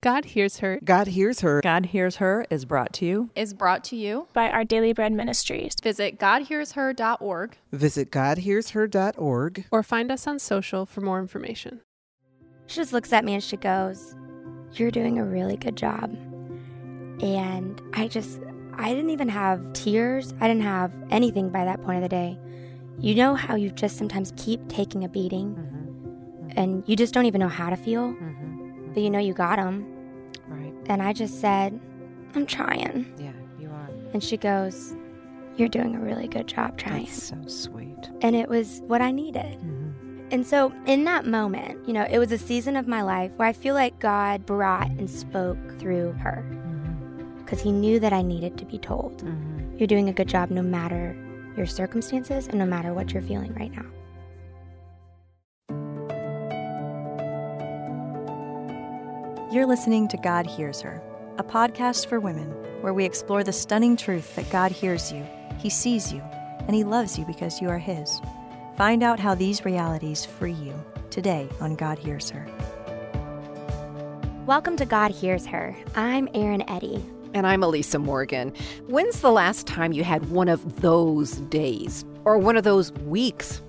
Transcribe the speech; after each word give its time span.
God 0.00 0.26
Hears 0.26 0.58
Her 0.58 0.78
God 0.84 1.08
Hears 1.08 1.40
Her. 1.40 1.60
God 1.60 1.86
Hears 1.86 2.16
Her 2.16 2.46
is 2.50 2.64
brought 2.64 2.92
to 2.94 3.04
you. 3.04 3.30
is 3.34 3.52
brought 3.52 3.82
to 3.84 3.96
you. 3.96 4.28
by 4.32 4.48
Our 4.48 4.62
Daily 4.62 4.92
Bread 4.92 5.12
Ministries. 5.12 5.74
Visit 5.82 6.20
GodHearsHer.org. 6.20 7.56
Visit 7.72 8.12
GodHearsHer.org. 8.12 9.64
or 9.72 9.82
find 9.82 10.12
us 10.12 10.28
on 10.28 10.38
social 10.38 10.86
for 10.86 11.00
more 11.00 11.18
information. 11.18 11.80
She 12.68 12.76
just 12.76 12.92
looks 12.92 13.12
at 13.12 13.24
me 13.24 13.34
and 13.34 13.42
she 13.42 13.56
goes, 13.56 14.14
You're 14.74 14.92
doing 14.92 15.18
a 15.18 15.24
really 15.24 15.56
good 15.56 15.76
job. 15.76 16.16
And 17.20 17.82
I 17.94 18.06
just, 18.06 18.40
I 18.74 18.90
didn't 18.90 19.10
even 19.10 19.28
have 19.28 19.72
tears. 19.72 20.32
I 20.40 20.46
didn't 20.46 20.62
have 20.62 20.92
anything 21.10 21.50
by 21.50 21.64
that 21.64 21.82
point 21.82 21.96
of 21.96 22.02
the 22.02 22.08
day. 22.08 22.38
You 23.00 23.16
know 23.16 23.34
how 23.34 23.56
you 23.56 23.70
just 23.72 23.96
sometimes 23.96 24.32
keep 24.36 24.68
taking 24.68 25.02
a 25.02 25.08
beating 25.08 25.56
mm-hmm. 25.56 26.50
and 26.56 26.84
you 26.86 26.94
just 26.94 27.12
don't 27.14 27.26
even 27.26 27.40
know 27.40 27.48
how 27.48 27.68
to 27.70 27.76
feel, 27.76 28.14
but 28.94 29.02
you 29.02 29.10
know 29.10 29.18
you 29.18 29.34
got 29.34 29.56
them. 29.56 29.86
Right. 30.48 30.74
And 30.86 31.02
I 31.02 31.12
just 31.12 31.40
said, 31.40 31.78
I'm 32.34 32.46
trying. 32.46 33.12
Yeah, 33.18 33.32
you 33.58 33.68
are. 33.70 33.88
And 34.12 34.22
she 34.22 34.36
goes, 34.36 34.94
You're 35.56 35.68
doing 35.68 35.94
a 35.94 36.00
really 36.00 36.28
good 36.28 36.46
job 36.46 36.78
trying. 36.78 37.04
That's 37.04 37.22
so 37.22 37.36
sweet. 37.46 38.10
And 38.22 38.34
it 38.34 38.48
was 38.48 38.82
what 38.86 39.00
I 39.00 39.10
needed. 39.10 39.58
Mm-hmm. 39.58 40.28
And 40.30 40.46
so, 40.46 40.72
in 40.86 41.04
that 41.04 41.26
moment, 41.26 41.86
you 41.88 41.94
know, 41.94 42.06
it 42.08 42.18
was 42.18 42.32
a 42.32 42.38
season 42.38 42.76
of 42.76 42.86
my 42.86 43.00
life 43.00 43.32
where 43.36 43.48
I 43.48 43.54
feel 43.54 43.74
like 43.74 43.98
God 43.98 44.44
brought 44.44 44.88
and 44.88 45.08
spoke 45.08 45.78
through 45.78 46.12
her 46.12 46.44
mm-hmm. 46.50 47.38
because 47.38 47.62
He 47.62 47.72
knew 47.72 47.98
that 48.00 48.12
I 48.12 48.22
needed 48.22 48.58
to 48.58 48.66
be 48.66 48.78
told. 48.78 49.24
Mm-hmm. 49.24 49.78
You're 49.78 49.86
doing 49.86 50.08
a 50.08 50.12
good 50.12 50.28
job 50.28 50.50
no 50.50 50.62
matter 50.62 51.16
your 51.56 51.66
circumstances 51.66 52.46
and 52.46 52.58
no 52.58 52.66
matter 52.66 52.92
what 52.92 53.12
you're 53.12 53.22
feeling 53.22 53.54
right 53.54 53.72
now. 53.72 53.86
You're 59.50 59.64
listening 59.64 60.08
to 60.08 60.18
God 60.18 60.46
Hears 60.46 60.82
Her, 60.82 61.02
a 61.38 61.42
podcast 61.42 62.06
for 62.06 62.20
women 62.20 62.50
where 62.82 62.92
we 62.92 63.06
explore 63.06 63.42
the 63.42 63.50
stunning 63.50 63.96
truth 63.96 64.36
that 64.36 64.50
God 64.50 64.70
hears 64.70 65.10
you, 65.10 65.26
He 65.56 65.70
sees 65.70 66.12
you, 66.12 66.20
and 66.66 66.74
He 66.74 66.84
loves 66.84 67.18
you 67.18 67.24
because 67.24 67.58
you 67.62 67.70
are 67.70 67.78
His. 67.78 68.20
Find 68.76 69.02
out 69.02 69.18
how 69.18 69.34
these 69.34 69.64
realities 69.64 70.26
free 70.26 70.52
you 70.52 70.74
today 71.08 71.48
on 71.62 71.76
God 71.76 71.98
Hears 71.98 72.28
Her. 72.28 72.46
Welcome 74.44 74.76
to 74.76 74.84
God 74.84 75.12
Hears 75.12 75.46
Her. 75.46 75.74
I'm 75.96 76.28
Erin 76.34 76.62
Eddy. 76.68 77.02
And 77.32 77.46
I'm 77.46 77.62
Elisa 77.62 77.98
Morgan. 77.98 78.52
When's 78.86 79.22
the 79.22 79.32
last 79.32 79.66
time 79.66 79.92
you 79.92 80.04
had 80.04 80.28
one 80.28 80.50
of 80.50 80.82
those 80.82 81.36
days? 81.48 82.04
Or 82.26 82.36
one 82.36 82.58
of 82.58 82.64
those 82.64 82.92
weeks? 82.92 83.62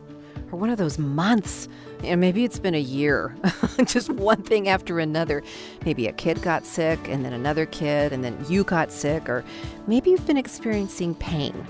Or 0.52 0.60
one 0.60 0.72
of 0.72 0.78
those 0.78 1.00
months? 1.00 1.70
And 2.04 2.22
maybe 2.22 2.44
it's 2.44 2.60
been 2.60 2.76
a 2.76 2.80
year. 2.80 3.36
Just 3.86 4.10
one 4.10 4.42
thing 4.42 4.70
after 4.70 5.00
another. 5.00 5.44
Maybe 5.86 6.08
a 6.08 6.14
kid 6.14 6.42
got 6.42 6.66
sick, 6.66 7.00
and 7.08 7.26
then 7.26 7.34
another 7.34 7.66
kid, 7.66 8.14
and 8.14 8.24
then 8.24 8.38
you 8.48 8.64
got 8.64 8.92
sick. 8.92 9.28
Or 9.28 9.44
maybe 9.88 10.12
you've 10.12 10.26
been 10.26 10.38
experiencing 10.38 11.16
pain. 11.16 11.68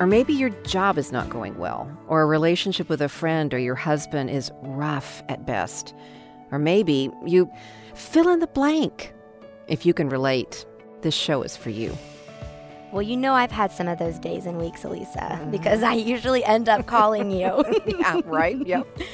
Or 0.00 0.06
maybe 0.06 0.32
your 0.32 0.50
job 0.64 0.98
is 0.98 1.12
not 1.12 1.30
going 1.30 1.56
well. 1.58 1.90
Or 2.08 2.22
a 2.22 2.26
relationship 2.26 2.88
with 2.88 3.00
a 3.00 3.08
friend 3.08 3.54
or 3.54 3.58
your 3.58 3.76
husband 3.76 4.30
is 4.30 4.50
rough 4.62 5.22
at 5.28 5.46
best. 5.46 5.94
Or 6.50 6.58
maybe 6.58 7.10
you 7.24 7.50
fill 7.94 8.28
in 8.28 8.40
the 8.40 8.48
blank. 8.48 9.12
If 9.68 9.86
you 9.86 9.94
can 9.94 10.08
relate, 10.08 10.66
this 11.02 11.14
show 11.14 11.42
is 11.42 11.56
for 11.56 11.70
you. 11.70 11.96
Well, 12.94 13.02
you 13.02 13.16
know, 13.16 13.34
I've 13.34 13.50
had 13.50 13.72
some 13.72 13.88
of 13.88 13.98
those 13.98 14.20
days 14.20 14.46
and 14.46 14.56
weeks, 14.58 14.84
Elisa, 14.84 15.40
mm. 15.42 15.50
because 15.50 15.82
I 15.82 15.94
usually 15.94 16.44
end 16.44 16.68
up 16.68 16.86
calling 16.86 17.30
you. 17.30 17.64
yeah, 17.86 18.20
right? 18.24 18.56
Yep. 18.64 18.86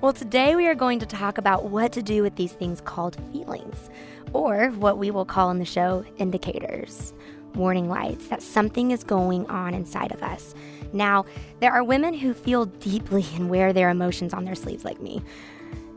Well, 0.00 0.12
today 0.12 0.54
we 0.54 0.66
are 0.66 0.74
going 0.74 0.98
to 0.98 1.06
talk 1.06 1.38
about 1.38 1.66
what 1.66 1.92
to 1.92 2.02
do 2.02 2.22
with 2.22 2.36
these 2.36 2.52
things 2.52 2.80
called 2.80 3.16
feelings, 3.32 3.88
or 4.32 4.68
what 4.70 4.98
we 4.98 5.10
will 5.10 5.24
call 5.24 5.50
in 5.50 5.58
the 5.58 5.64
show 5.64 6.04
indicators, 6.18 7.14
warning 7.54 7.88
lights 7.88 8.26
that 8.28 8.42
something 8.42 8.90
is 8.90 9.04
going 9.04 9.46
on 9.46 9.72
inside 9.72 10.12
of 10.12 10.22
us. 10.22 10.54
Now, 10.92 11.24
there 11.60 11.72
are 11.72 11.82
women 11.82 12.12
who 12.12 12.34
feel 12.34 12.66
deeply 12.66 13.24
and 13.34 13.48
wear 13.48 13.72
their 13.72 13.88
emotions 13.88 14.34
on 14.34 14.44
their 14.44 14.56
sleeves, 14.56 14.84
like 14.84 15.00
me. 15.00 15.22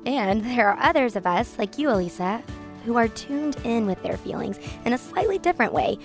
And 0.06 0.46
there 0.46 0.70
are 0.70 0.80
others 0.80 1.16
of 1.16 1.26
us, 1.26 1.58
like 1.58 1.78
you, 1.78 1.90
Elisa, 1.90 2.42
who 2.86 2.96
are 2.96 3.10
tuned 3.10 3.58
in 3.66 3.88
with 3.88 4.02
their 4.04 4.16
feelings 4.16 4.60
in 4.86 4.94
a 4.94 4.98
slightly 4.98 5.40
different 5.40 5.74
way 5.74 5.98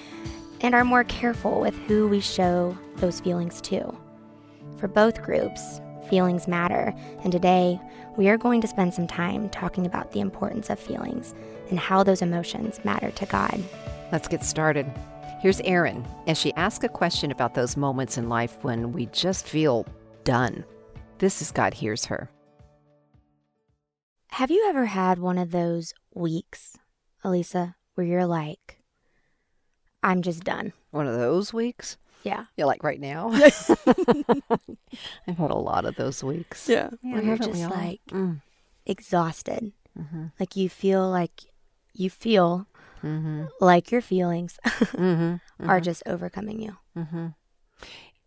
and 0.62 0.74
are 0.74 0.84
more 0.84 1.04
careful 1.04 1.60
with 1.60 1.76
who 1.86 2.08
we 2.08 2.20
show 2.20 2.76
those 2.96 3.20
feelings 3.20 3.60
to. 3.60 3.94
For 4.78 4.88
both 4.88 5.22
groups, 5.22 5.80
feelings 6.12 6.46
matter, 6.46 6.94
and 7.22 7.32
today 7.32 7.80
we 8.18 8.28
are 8.28 8.36
going 8.36 8.60
to 8.60 8.68
spend 8.68 8.92
some 8.92 9.06
time 9.06 9.48
talking 9.48 9.86
about 9.86 10.12
the 10.12 10.20
importance 10.20 10.68
of 10.68 10.78
feelings 10.78 11.34
and 11.70 11.78
how 11.78 12.02
those 12.02 12.20
emotions 12.20 12.78
matter 12.84 13.10
to 13.12 13.24
God. 13.24 13.58
Let's 14.12 14.28
get 14.28 14.44
started. 14.44 14.84
Here's 15.40 15.62
Erin 15.62 16.06
as 16.26 16.36
she 16.36 16.52
asks 16.52 16.84
a 16.84 16.88
question 16.90 17.30
about 17.30 17.54
those 17.54 17.78
moments 17.78 18.18
in 18.18 18.28
life 18.28 18.58
when 18.60 18.92
we 18.92 19.06
just 19.06 19.46
feel 19.46 19.86
done. 20.24 20.66
This 21.16 21.40
is 21.40 21.50
God 21.50 21.72
Hears 21.72 22.04
Her. 22.04 22.28
Have 24.32 24.50
you 24.50 24.66
ever 24.68 24.84
had 24.84 25.18
one 25.18 25.38
of 25.38 25.50
those 25.50 25.94
weeks, 26.12 26.76
Elisa, 27.24 27.74
where 27.94 28.06
you're 28.06 28.26
like, 28.26 28.82
I'm 30.02 30.20
just 30.20 30.44
done? 30.44 30.74
One 30.90 31.06
of 31.06 31.16
those 31.16 31.54
weeks? 31.54 31.96
Yeah. 32.22 32.44
Yeah, 32.56 32.64
like 32.66 32.82
right 32.82 33.00
now. 33.00 33.30
I've 35.26 35.38
had 35.38 35.50
a 35.50 35.56
lot 35.56 35.84
of 35.84 35.96
those 35.96 36.22
weeks. 36.22 36.68
Yeah. 36.68 36.90
Yeah, 37.02 37.14
where 37.14 37.22
you're 37.22 37.38
just 37.38 37.68
like 37.70 38.00
Mm. 38.10 38.40
exhausted. 38.86 39.72
Mm-hmm. 39.98 40.26
Like 40.40 40.56
you 40.56 40.68
feel 40.68 41.08
like 41.08 41.42
you 41.94 42.10
feel 42.10 42.66
Mm-hmm. 43.02 43.46
like 43.60 43.90
your 43.90 44.00
feelings 44.00 44.58
Mm-hmm. 44.64 45.68
are 45.68 45.80
just 45.80 46.04
overcoming 46.06 46.62
you. 46.62 46.76
Mm-hmm. 46.96 47.26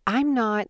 I'm 0.06 0.34
not 0.34 0.68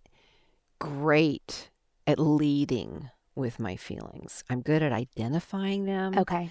great 0.79 1.71
at 2.07 2.19
leading 2.21 3.11
with 3.35 3.59
my 3.59 3.75
feelings. 3.77 4.45
I'm 4.49 4.61
good 4.63 4.83
at 4.83 4.93
identifying 4.93 5.85
them 5.87 6.17
Okay. 6.19 6.51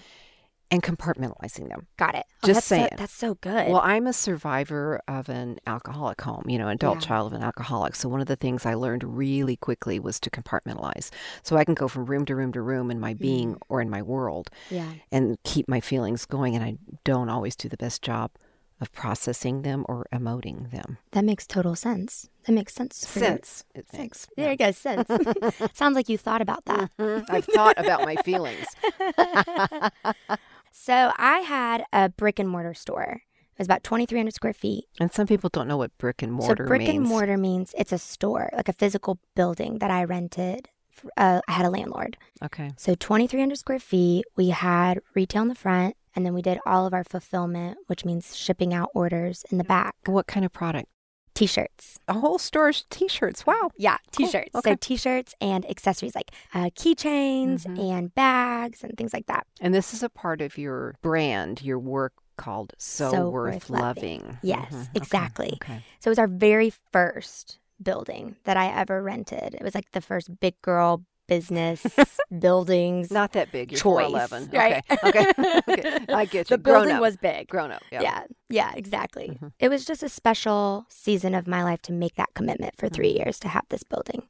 And 0.70 0.82
compartmentalizing 0.82 1.68
them. 1.68 1.86
Got 1.96 2.14
it. 2.16 2.24
Oh, 2.42 2.46
Just 2.46 2.56
that's 2.56 2.66
so- 2.66 2.74
saying. 2.76 2.88
that's 2.96 3.12
so 3.12 3.34
good. 3.36 3.68
Well, 3.68 3.80
I'm 3.84 4.06
a 4.06 4.12
survivor 4.12 5.00
of 5.06 5.28
an 5.28 5.58
alcoholic 5.66 6.20
home, 6.20 6.44
you 6.48 6.58
know, 6.58 6.68
adult 6.68 7.00
Yeah. 7.02 7.06
child 7.08 7.32
of 7.32 7.38
an 7.38 7.44
alcoholic. 7.44 7.94
So 7.94 8.08
one 8.08 8.20
of 8.20 8.26
the 8.26 8.36
things 8.36 8.66
I 8.66 8.74
learned 8.74 9.04
really 9.04 9.56
quickly 9.56 10.00
was 10.00 10.18
to 10.20 10.30
compartmentalize. 10.30 11.10
So 11.42 11.56
I 11.56 11.64
can 11.64 11.74
go 11.74 11.86
from 11.88 12.06
room 12.06 12.24
to 12.26 12.34
room 12.34 12.52
to 12.52 12.60
room 12.62 12.90
in 12.90 12.98
my 12.98 13.14
being 13.14 13.54
Mm. 13.54 13.58
or 13.68 13.80
in 13.80 13.88
my 13.90 14.02
world 14.02 14.50
yeah. 14.70 14.90
and 15.12 15.38
keep 15.44 15.68
my 15.68 15.80
feelings 15.80 16.26
going. 16.26 16.54
And 16.56 16.64
I 16.64 16.76
don't 17.04 17.28
always 17.28 17.54
do 17.54 17.68
the 17.68 17.76
best 17.76 18.02
job 18.02 18.30
of 18.78 18.92
processing 18.92 19.62
them 19.62 19.86
or 19.88 20.06
emoting 20.12 20.70
them. 20.70 20.98
That 21.12 21.24
makes 21.24 21.46
total 21.46 21.74
sense. 21.74 22.28
That 22.46 22.52
makes 22.52 22.74
sense. 22.74 22.94
Sense, 22.96 23.64
it 23.74 23.86
makes. 23.96 24.28
There 24.36 24.50
you 24.50 24.56
go. 24.58 24.70
Sense. 24.70 25.08
Sounds 25.72 25.94
like 25.94 26.10
you 26.10 26.18
thought 26.18 26.42
about 26.42 26.64
that. 26.66 26.90
Mhm. 26.98 27.24
I've 27.30 27.46
thought 27.46 27.78
about 27.78 28.04
my 28.04 28.16
feelings. 28.16 28.66
So 30.78 31.10
I 31.16 31.38
had 31.38 31.84
a 31.92 32.10
brick 32.10 32.38
and 32.38 32.48
mortar 32.48 32.74
store. 32.74 33.22
It 33.22 33.58
was 33.58 33.66
about 33.66 33.82
2,300 33.82 34.34
square 34.34 34.52
feet. 34.52 34.84
And 35.00 35.10
some 35.10 35.26
people 35.26 35.48
don't 35.50 35.66
know 35.66 35.78
what 35.78 35.96
brick 35.96 36.22
and 36.22 36.30
mortar 36.32 36.64
so 36.64 36.68
brick 36.68 36.82
means. 36.82 36.96
and 36.98 37.08
mortar 37.08 37.38
means 37.38 37.74
it's 37.78 37.92
a 37.92 37.98
store, 37.98 38.50
like 38.54 38.68
a 38.68 38.74
physical 38.74 39.18
building 39.34 39.78
that 39.78 39.90
I 39.90 40.04
rented. 40.04 40.68
f- 40.96 41.06
Uh, 41.16 41.40
I 41.48 41.52
had 41.52 41.64
a 41.66 41.70
landlord. 41.70 42.18
Okay. 42.44 42.72
So 42.76 42.94
2,300 42.94 43.56
square 43.56 43.78
feet. 43.78 44.26
We 44.36 44.50
had 44.50 45.00
retail 45.14 45.42
in 45.42 45.48
the 45.48 45.54
front, 45.54 45.96
and 46.14 46.24
then 46.26 46.34
we 46.34 46.42
did 46.42 46.58
all 46.66 46.86
of 46.86 46.92
our 46.92 47.04
fulfillment, 47.04 47.78
which 47.86 48.04
means 48.04 48.36
shipping 48.36 48.74
out 48.74 48.90
orders 48.94 49.44
in 49.50 49.56
the 49.58 49.64
back. 49.64 49.94
What 50.04 50.26
kind 50.26 50.44
of 50.44 50.52
product? 50.52 50.88
T-shirts. 51.36 52.00
A 52.08 52.14
whole 52.14 52.38
store's 52.38 52.84
t-shirts. 52.90 53.46
Wow. 53.46 53.70
Yeah, 53.76 53.98
t-shirts. 54.10 54.54
Okay. 54.54 54.70
So 54.72 54.76
t-shirts 54.80 55.34
and 55.40 55.68
accessories 55.70 56.14
like 56.14 56.30
uh, 56.54 56.70
keychains 56.74 57.66
Mhm. 57.66 57.78
and 57.92 58.14
bags 58.14 58.82
and 58.82 58.96
things 58.96 59.12
like 59.12 59.26
that. 59.26 59.46
And 59.60 59.74
this 59.74 59.92
is 59.94 60.02
a 60.02 60.08
part 60.08 60.40
of 60.40 60.56
your 60.58 60.94
brand, 61.02 61.62
your 61.62 61.78
work 61.78 62.14
called 62.38 62.72
So, 62.78 63.10
So 63.10 63.28
Worth, 63.30 63.54
Worth 63.54 63.70
Loving. 63.70 64.20
Loving. 64.20 64.38
Yes, 64.42 64.72
Mhm. 64.72 64.80
Okay, 64.82 64.90
exactly. 64.94 65.52
Okay. 65.62 65.82
So 66.00 66.08
it 66.08 66.12
was 66.12 66.18
our 66.18 66.26
very 66.26 66.72
first 66.92 67.58
building 67.82 68.36
that 68.44 68.56
I 68.56 68.68
ever 68.68 69.02
rented. 69.02 69.54
It 69.54 69.62
was 69.62 69.74
like 69.74 69.92
the 69.92 70.00
first 70.00 70.40
big 70.40 70.60
girl 70.62 71.04
business 71.26 71.84
buildings. 72.38 73.10
Not 73.10 73.32
that 73.32 73.52
big. 73.52 73.72
You're 73.72 73.80
Choice, 73.80 74.10
4'11". 74.12 74.52
right? 74.52 74.84
Okay. 75.04 75.26
Okay. 75.38 75.60
okay. 75.68 76.04
I 76.12 76.24
get 76.24 76.50
you. 76.50 76.56
the 76.56 76.62
Grown 76.62 76.76
building 76.80 76.96
up. 76.96 77.00
was 77.02 77.16
big. 77.16 77.48
grown 77.48 77.70
up. 77.70 77.82
Yeah. 77.90 78.02
Yeah, 78.02 78.24
yeah, 78.48 78.72
exactly. 78.74 79.38
Mhm. 79.40 79.52
It 79.58 79.68
was 79.68 79.84
just 79.84 80.02
a 80.02 80.08
special 80.08 80.86
season 80.88 81.34
of 81.34 81.46
my 81.46 81.62
life 81.62 81.82
to 81.82 81.92
make 81.92 82.14
that 82.16 82.30
commitment 82.34 82.74
for 82.78 82.88
three 82.88 83.10
Mm-hmm. 83.14 83.24
years 83.24 83.38
to 83.40 83.48
have 83.48 83.64
this 83.68 83.82
building. 83.82 84.22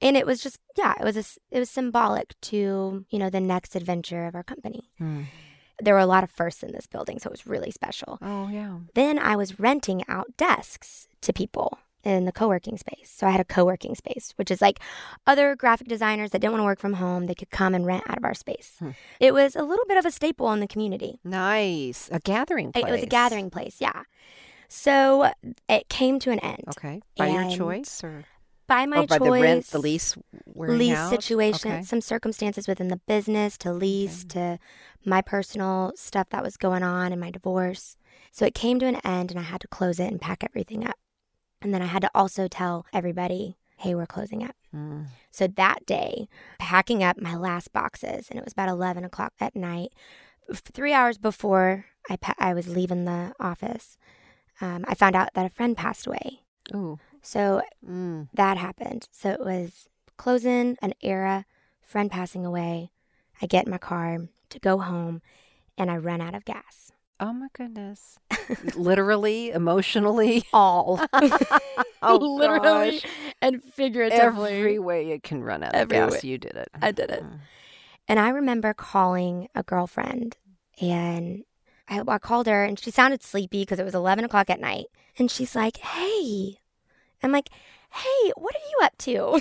And 0.00 0.16
it 0.16 0.26
was 0.26 0.40
just, 0.42 0.58
yeah, 0.76 0.94
it 1.00 1.04
was 1.04 1.16
a, 1.16 1.24
it 1.54 1.58
was 1.58 1.70
symbolic 1.70 2.34
to, 2.42 3.04
you 3.10 3.18
know, 3.18 3.30
the 3.30 3.40
next 3.40 3.74
adventure 3.74 4.26
of 4.26 4.34
our 4.34 4.44
company. 4.44 4.88
Hmm. 4.98 5.22
There 5.80 5.94
were 5.94 6.00
a 6.00 6.06
lot 6.06 6.24
of 6.24 6.30
firsts 6.30 6.62
in 6.64 6.72
this 6.72 6.86
building, 6.88 7.18
so 7.20 7.28
it 7.28 7.32
was 7.32 7.46
really 7.46 7.70
special. 7.70 8.18
Oh 8.20 8.48
yeah. 8.48 8.78
Then 8.94 9.18
I 9.18 9.36
was 9.36 9.58
renting 9.60 10.02
out 10.08 10.36
desks 10.36 11.06
to 11.22 11.32
people. 11.32 11.78
In 12.04 12.24
the 12.24 12.32
co-working 12.32 12.78
space. 12.78 13.10
So 13.14 13.26
I 13.26 13.30
had 13.30 13.40
a 13.40 13.44
co-working 13.44 13.94
space, 13.94 14.32
which 14.36 14.50
is 14.50 14.60
like 14.62 14.78
other 15.26 15.56
graphic 15.56 15.88
designers 15.88 16.30
that 16.30 16.40
didn't 16.40 16.52
want 16.52 16.60
to 16.60 16.64
work 16.66 16.78
from 16.78 16.94
home, 16.94 17.26
they 17.26 17.34
could 17.34 17.50
come 17.50 17.74
and 17.74 17.84
rent 17.84 18.04
out 18.08 18.18
of 18.18 18.24
our 18.24 18.34
space. 18.34 18.76
Hmm. 18.78 18.90
It 19.20 19.34
was 19.34 19.56
a 19.56 19.62
little 19.62 19.84
bit 19.86 19.96
of 19.96 20.06
a 20.06 20.10
staple 20.10 20.52
in 20.52 20.60
the 20.60 20.68
community. 20.68 21.18
Nice. 21.24 22.08
A 22.12 22.20
gathering 22.20 22.72
place. 22.72 22.84
It 22.84 22.90
was 22.90 23.02
a 23.02 23.06
gathering 23.06 23.50
place, 23.50 23.76
yeah. 23.80 24.02
So 24.68 25.32
it 25.68 25.88
came 25.88 26.18
to 26.20 26.30
an 26.30 26.38
end 26.40 26.64
Okay. 26.68 27.00
By 27.16 27.28
your 27.28 27.50
choice 27.50 28.04
or, 28.04 28.24
by 28.66 28.84
my 28.86 28.98
or 28.98 29.06
by 29.06 29.18
choice. 29.18 29.26
the 29.26 29.42
rent, 29.42 29.66
the 29.68 29.78
lease 29.78 30.16
lease 30.54 30.96
out? 30.96 31.10
situation, 31.10 31.72
Okay. 31.72 31.82
some 31.82 32.00
circumstances 32.02 32.68
within 32.68 32.88
the 32.88 33.00
business 33.08 33.56
to 33.58 33.72
lease 33.72 34.24
to 34.26 34.58
my 35.06 35.22
personal 35.22 35.92
stuff 35.96 36.28
that 36.30 36.42
was 36.42 36.56
going 36.58 36.82
on 36.82 37.12
and 37.12 37.20
my 37.20 37.30
divorce. 37.30 37.96
So 38.30 38.44
it 38.44 38.54
came 38.54 38.78
to 38.80 38.86
an 38.86 38.96
end 39.04 39.30
and 39.30 39.40
I 39.40 39.44
had 39.44 39.62
to 39.62 39.68
close 39.68 39.98
it 39.98 40.10
and 40.10 40.20
pack 40.20 40.44
everything 40.44 40.86
up. 40.86 40.96
And 41.60 41.74
then 41.74 41.82
I 41.82 41.86
had 41.86 42.02
to 42.02 42.10
also 42.14 42.48
tell 42.48 42.86
everybody, 42.92 43.56
hey, 43.76 43.94
we're 43.94 44.06
closing 44.06 44.44
up. 44.44 44.54
Mm. 44.74 45.06
So 45.30 45.46
that 45.46 45.86
day, 45.86 46.28
packing 46.58 47.02
up 47.02 47.20
my 47.20 47.34
last 47.36 47.72
boxes, 47.72 48.28
and 48.30 48.38
it 48.38 48.44
was 48.44 48.52
about 48.52 48.68
11 48.68 49.04
o'clock 49.04 49.32
at 49.40 49.56
night, 49.56 49.92
three 50.54 50.92
hours 50.92 51.18
before 51.18 51.86
I, 52.08 52.16
pa- 52.16 52.34
I 52.38 52.54
was 52.54 52.68
leaving 52.68 53.04
the 53.04 53.32
office, 53.40 53.96
um, 54.60 54.84
I 54.88 54.94
found 54.94 55.14
out 55.16 55.30
that 55.34 55.46
a 55.46 55.50
friend 55.50 55.76
passed 55.76 56.06
away. 56.06 56.40
Ooh. 56.74 56.98
So 57.22 57.62
Mm. 57.86 58.28
that 58.34 58.56
happened. 58.56 59.08
So 59.10 59.30
it 59.30 59.40
was 59.40 59.88
closing 60.16 60.76
an 60.82 60.94
era, 61.02 61.44
friend 61.82 62.10
passing 62.10 62.44
away. 62.46 62.90
I 63.42 63.46
get 63.46 63.66
in 63.66 63.70
my 63.70 63.78
car 63.78 64.28
to 64.50 64.58
go 64.58 64.78
home 64.78 65.22
and 65.76 65.90
I 65.90 65.96
run 65.96 66.20
out 66.20 66.34
of 66.34 66.44
gas. 66.44 66.92
Oh 67.20 67.32
my 67.32 67.48
goodness. 67.52 68.18
Literally, 68.76 69.50
emotionally. 69.50 70.44
All. 70.52 71.00
Oh, 72.00 72.16
Literally 72.16 73.00
gosh. 73.00 73.10
and 73.42 73.60
figuratively. 73.64 74.52
Every 74.58 74.78
way 74.78 75.10
you 75.10 75.20
can 75.20 75.42
run 75.42 75.64
out 75.64 75.74
of 75.74 75.80
Every 75.80 75.96
gas, 75.96 76.12
way. 76.22 76.28
you 76.30 76.38
did 76.38 76.52
it. 76.54 76.68
I 76.80 76.92
did 76.92 77.10
it. 77.10 77.24
Mm. 77.24 77.38
And 78.06 78.20
I 78.20 78.28
remember 78.28 78.72
calling 78.72 79.48
a 79.56 79.64
girlfriend 79.64 80.36
and 80.80 81.42
I, 81.88 82.00
I 82.06 82.18
called 82.18 82.46
her 82.46 82.62
and 82.62 82.78
she 82.78 82.92
sounded 82.92 83.24
sleepy 83.24 83.62
because 83.62 83.80
it 83.80 83.84
was 83.84 83.96
11 83.96 84.24
o'clock 84.24 84.48
at 84.48 84.60
night. 84.60 84.86
And 85.18 85.28
she's 85.28 85.56
like, 85.56 85.78
hey. 85.78 86.58
I'm 87.20 87.32
like, 87.32 87.48
hey, 87.90 88.32
what 88.36 88.54
are 88.54 88.68
you 88.70 88.78
up 88.84 88.96
to? 88.98 89.40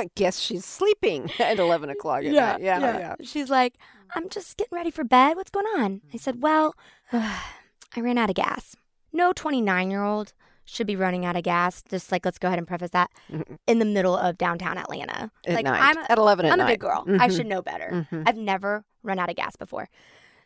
I 0.00 0.08
guess 0.14 0.38
she's 0.38 0.64
sleeping 0.64 1.30
at 1.38 1.58
11 1.58 1.90
o'clock 1.90 2.20
at 2.20 2.32
night. 2.32 2.32
Yeah, 2.32 2.56
Yeah, 2.80 2.98
yeah. 2.98 3.14
She's 3.22 3.50
like, 3.50 3.74
I'm 4.14 4.28
just 4.28 4.56
getting 4.56 4.76
ready 4.76 4.90
for 4.90 5.04
bed. 5.04 5.36
What's 5.36 5.50
going 5.50 5.66
on? 5.78 6.00
I 6.12 6.16
said, 6.16 6.42
Well, 6.42 6.74
I 7.12 8.00
ran 8.00 8.18
out 8.18 8.30
of 8.30 8.36
gas. 8.36 8.76
No 9.12 9.32
29 9.32 9.90
year 9.90 10.02
old 10.02 10.32
should 10.64 10.86
be 10.86 10.96
running 10.96 11.24
out 11.24 11.36
of 11.36 11.42
gas. 11.42 11.82
Just 11.88 12.10
like, 12.10 12.24
let's 12.24 12.38
go 12.38 12.48
ahead 12.48 12.58
and 12.58 12.66
preface 12.66 12.90
that 12.90 13.10
Mhm. 13.30 13.58
in 13.66 13.78
the 13.78 13.84
middle 13.84 14.16
of 14.16 14.38
downtown 14.38 14.78
Atlanta. 14.78 15.30
At 15.46 15.54
like, 15.54 15.64
night. 15.64 15.80
I'm 15.80 15.98
a, 15.98 16.10
at 16.12 16.18
11 16.18 16.46
at 16.46 16.52
I'm 16.52 16.60
a 16.60 16.66
big 16.66 16.80
girl. 16.80 17.04
I 17.06 17.28
Mhm. 17.28 17.36
should 17.36 17.46
know 17.46 17.62
better. 17.62 18.06
Mhm. 18.10 18.24
I've 18.26 18.36
never 18.36 18.84
run 19.02 19.18
out 19.18 19.28
of 19.30 19.36
gas 19.36 19.56
before. 19.56 19.88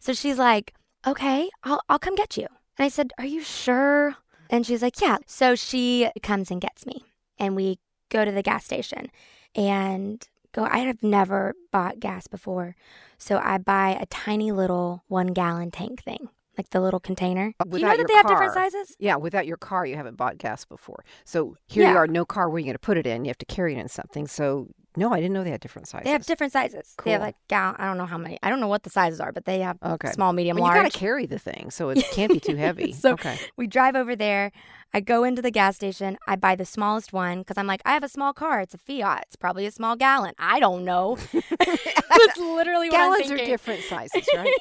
So 0.00 0.12
she's 0.12 0.38
like, 0.38 0.74
Okay, 1.06 1.48
I'll, 1.62 1.80
I'll 1.88 1.98
come 2.00 2.16
get 2.16 2.36
you. 2.36 2.46
And 2.76 2.84
I 2.84 2.88
said, 2.88 3.12
Are 3.18 3.24
you 3.26 3.42
sure? 3.42 4.16
And 4.50 4.66
she's 4.66 4.82
like, 4.82 5.00
Yeah. 5.00 5.18
So 5.26 5.54
she 5.54 6.10
comes 6.22 6.50
and 6.50 6.60
gets 6.60 6.84
me, 6.86 7.04
and 7.38 7.54
we 7.54 7.78
go 8.10 8.24
to 8.24 8.32
the 8.32 8.42
gas 8.42 8.64
station 8.64 9.10
and 9.54 10.26
go. 10.52 10.64
I 10.70 10.78
have 10.78 11.02
never 11.02 11.54
bought 11.72 12.00
gas 12.00 12.26
before. 12.26 12.74
So 13.18 13.40
I 13.42 13.58
buy 13.58 13.98
a 14.00 14.06
tiny 14.06 14.52
little 14.52 15.02
one 15.08 15.28
gallon 15.28 15.70
tank 15.70 16.02
thing, 16.02 16.28
like 16.56 16.70
the 16.70 16.80
little 16.80 17.00
container. 17.00 17.54
Uh, 17.60 17.64
Do 17.64 17.78
you 17.78 17.86
know 17.86 17.96
that 17.96 18.06
they 18.08 18.14
have 18.14 18.26
different 18.28 18.52
sizes? 18.54 18.96
Yeah, 18.98 19.16
without 19.16 19.46
your 19.46 19.56
car, 19.56 19.84
you 19.86 19.96
haven't 19.96 20.16
bought 20.16 20.38
gas 20.38 20.64
before. 20.64 21.04
So 21.24 21.56
here 21.66 21.82
Yeah. 21.84 21.92
you 21.92 21.96
are, 21.98 22.06
no 22.06 22.24
car. 22.24 22.48
Where 22.48 22.56
are 22.56 22.58
you 22.60 22.64
going 22.66 22.74
to 22.74 22.78
put 22.78 22.96
it 22.98 23.06
in? 23.06 23.24
You 23.24 23.28
have 23.30 23.38
to 23.38 23.46
carry 23.46 23.74
it 23.74 23.78
in 23.78 23.88
something. 23.88 24.26
So 24.26 24.68
no, 24.98 25.12
I 25.12 25.16
didn't 25.20 25.32
know 25.32 25.44
they 25.44 25.50
had 25.50 25.60
different 25.60 25.88
sizes. 25.88 26.04
They 26.04 26.10
have 26.10 26.26
different 26.26 26.52
sizes. 26.52 26.94
They 27.04 27.12
have 27.12 27.20
Cool. 27.20 27.26
like 27.28 27.36
gal. 27.48 27.74
I 27.78 27.84
don't 27.86 27.96
know 27.98 28.06
how 28.06 28.18
many. 28.18 28.38
I 28.42 28.50
don't 28.50 28.60
know 28.60 28.68
what 28.68 28.82
the 28.82 28.90
sizes 28.90 29.20
are, 29.20 29.32
but 29.32 29.44
they 29.44 29.60
have 29.60 29.78
Okay. 29.82 30.10
small, 30.12 30.32
medium, 30.32 30.56
Well, 30.56 30.66
you 30.66 30.72
large. 30.74 30.84
got 30.84 30.92
to 30.92 30.98
carry 30.98 31.26
the 31.26 31.38
thing, 31.38 31.70
so 31.70 31.88
it 31.90 32.04
can't 32.12 32.32
be 32.32 32.40
too 32.40 32.56
heavy. 32.56 32.92
So- 32.98 33.12
okay. 33.12 33.38
We 33.56 33.66
drive 33.66 33.94
over 33.96 34.14
there. 34.16 34.50
I 34.92 35.00
go 35.00 35.22
into 35.22 35.42
the 35.42 35.50
gas 35.50 35.76
station. 35.76 36.16
I 36.26 36.36
buy 36.36 36.56
the 36.56 36.64
smallest 36.64 37.12
one 37.12 37.40
because 37.40 37.58
I'm 37.58 37.66
like, 37.66 37.82
I 37.84 37.92
have 37.92 38.02
a 38.02 38.08
small 38.08 38.32
car. 38.32 38.60
It's 38.62 38.72
a 38.74 38.78
Fiat. 38.78 39.24
It's 39.26 39.36
probably 39.36 39.66
a 39.66 39.70
small 39.70 39.96
gallon. 39.96 40.32
I 40.38 40.60
don't 40.60 40.84
know. 40.84 41.18
That's 41.58 42.38
literally 42.38 42.88
what 42.90 42.98
I'm 43.00 43.12
Gallons 43.12 43.30
are 43.30 43.36
different 43.36 43.82
sizes, 43.84 44.26
right? 44.34 44.52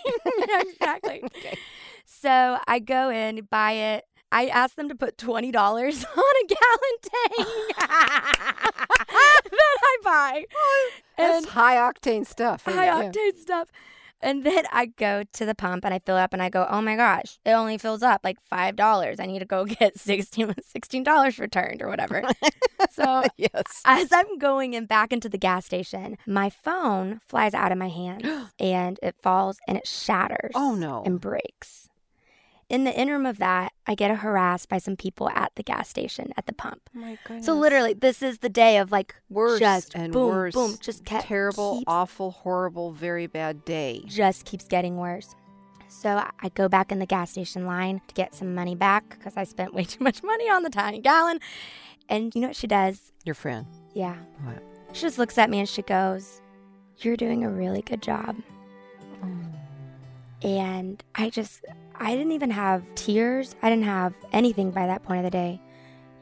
Exactly. 0.61 1.21
okay. 1.25 1.57
So 2.05 2.57
I 2.67 2.79
go 2.79 3.09
in, 3.09 3.47
buy 3.49 3.71
it. 3.71 4.05
I 4.31 4.47
ask 4.47 4.75
them 4.75 4.89
to 4.89 4.95
put 4.95 5.17
twenty 5.17 5.51
dollars 5.51 6.03
on 6.17 6.33
a 6.43 6.47
gallon 6.47 6.97
tank 7.01 7.47
that 7.77 8.33
I 9.81 9.97
buy. 10.03 10.45
That's 11.17 11.47
high 11.47 11.75
octane 11.75 12.25
stuff. 12.25 12.63
high? 12.65 12.85
Yeah. 12.85 13.09
octane 13.11 13.35
stuff. 13.37 13.69
And 14.19 14.43
then 14.43 14.63
I 14.73 14.87
go 14.87 15.23
to 15.33 15.45
the 15.45 15.53
pump 15.53 15.85
and 15.85 15.93
I 15.93 15.99
fill 15.99 16.15
up 16.15 16.33
and 16.33 16.41
I 16.41 16.49
go, 16.49 16.65
oh 16.71 16.81
my 16.81 16.95
gosh, 16.95 17.37
it 17.45 17.51
only 17.51 17.77
fills 17.77 18.01
up 18.01 18.21
like 18.23 18.37
$5. 18.51 19.19
I 19.19 19.25
need 19.27 19.39
to 19.39 19.45
go 19.45 19.63
get 19.65 19.95
$16, 19.95 20.55
$16 20.75 21.39
returned 21.39 21.83
or 21.83 21.87
whatever. 21.87 22.23
so 22.89 23.23
Yes. 23.37 23.61
as 23.85 24.11
I'm 24.11 24.39
going 24.39 24.73
in 24.73 24.87
back 24.87 25.13
into 25.13 25.29
the 25.29 25.37
gas 25.37 25.67
station, 25.67 26.17
my 26.25 26.49
phone 26.49 27.19
flies 27.27 27.53
out 27.53 27.71
of 27.71 27.77
my 27.77 27.89
hand 27.89 28.27
and 28.59 28.97
it 29.03 29.15
falls 29.21 29.59
and 29.67 29.77
it 29.77 29.85
shatters. 29.87 30.51
Oh, 30.55 30.73
no. 30.73 31.03
And 31.05 31.21
breaks. 31.21 31.86
In 32.69 32.83
the 32.83 32.93
interim 32.93 33.25
of 33.25 33.37
that, 33.37 33.71
I 33.85 33.95
get 33.95 34.13
harassed 34.17 34.67
by 34.67 34.77
some 34.77 34.97
people 34.97 35.29
at 35.29 35.53
the 35.55 35.63
gas 35.63 35.87
station 35.87 36.33
at 36.35 36.47
the 36.47 36.53
pump. 36.53 36.89
Oh. 36.97 37.15
So 37.41 37.53
literally, 37.53 37.93
this 37.93 38.21
is 38.21 38.39
the 38.39 38.49
day 38.49 38.77
of 38.77 38.91
like 38.91 39.15
worse 39.29 39.59
just 39.59 39.95
and 39.95 40.11
boom, 40.11 40.29
worse. 40.29 40.53
boom, 40.53 40.75
just 40.81 41.05
kept 41.05 41.27
terrible, 41.27 41.77
keeps 41.77 41.85
awful, 41.87 42.31
horrible, 42.31 42.91
very 42.91 43.25
bad 43.25 43.63
day. 43.63 44.03
just 44.05 44.43
keeps 44.45 44.65
getting 44.65 44.97
worse. 44.97 45.33
So 45.87 46.09
I- 46.41 46.49
go 46.49 46.67
back 46.67 46.91
in 46.91 46.99
the 46.99 47.05
gas 47.05 47.31
station 47.31 47.65
line 47.65 48.01
to 48.09 48.13
get 48.13 48.35
some 48.35 48.53
money 48.53 48.75
back 48.75 49.09
because 49.11 49.37
I 49.37 49.45
spent 49.45 49.73
way 49.73 49.83
too 49.85 50.03
much 50.03 50.21
money 50.21 50.49
on 50.49 50.63
the 50.63 50.69
tiny 50.69 50.99
gallon. 50.99 51.39
And 52.09 52.35
you 52.35 52.41
know 52.41 52.47
what 52.47 52.55
she 52.57 52.67
does? 52.67 53.13
Your 53.23 53.35
friend. 53.35 53.65
Yeah. 53.93 54.17
What? 54.43 54.61
She 54.91 55.01
just 55.01 55.17
looks 55.17 55.37
at 55.37 55.49
me 55.49 55.59
and 55.59 55.69
she 55.69 55.81
goes, 55.83 56.41
You're 56.97 57.15
doing 57.17 57.45
a 57.45 57.49
really 57.49 57.81
good 57.81 58.01
job. 58.01 58.35
Oh. 59.23 59.27
And 60.43 61.03
I 61.15 61.29
just, 61.29 61.65
I 61.95 62.15
didn't 62.15 62.31
even 62.33 62.51
have 62.51 62.83
tears. 62.95 63.55
I 63.61 63.69
didn't 63.69 63.85
have 63.85 64.13
anything 64.31 64.71
by 64.71 64.85
that 64.87 65.03
point 65.03 65.19
of 65.19 65.23
the 65.23 65.31
day. 65.31 65.59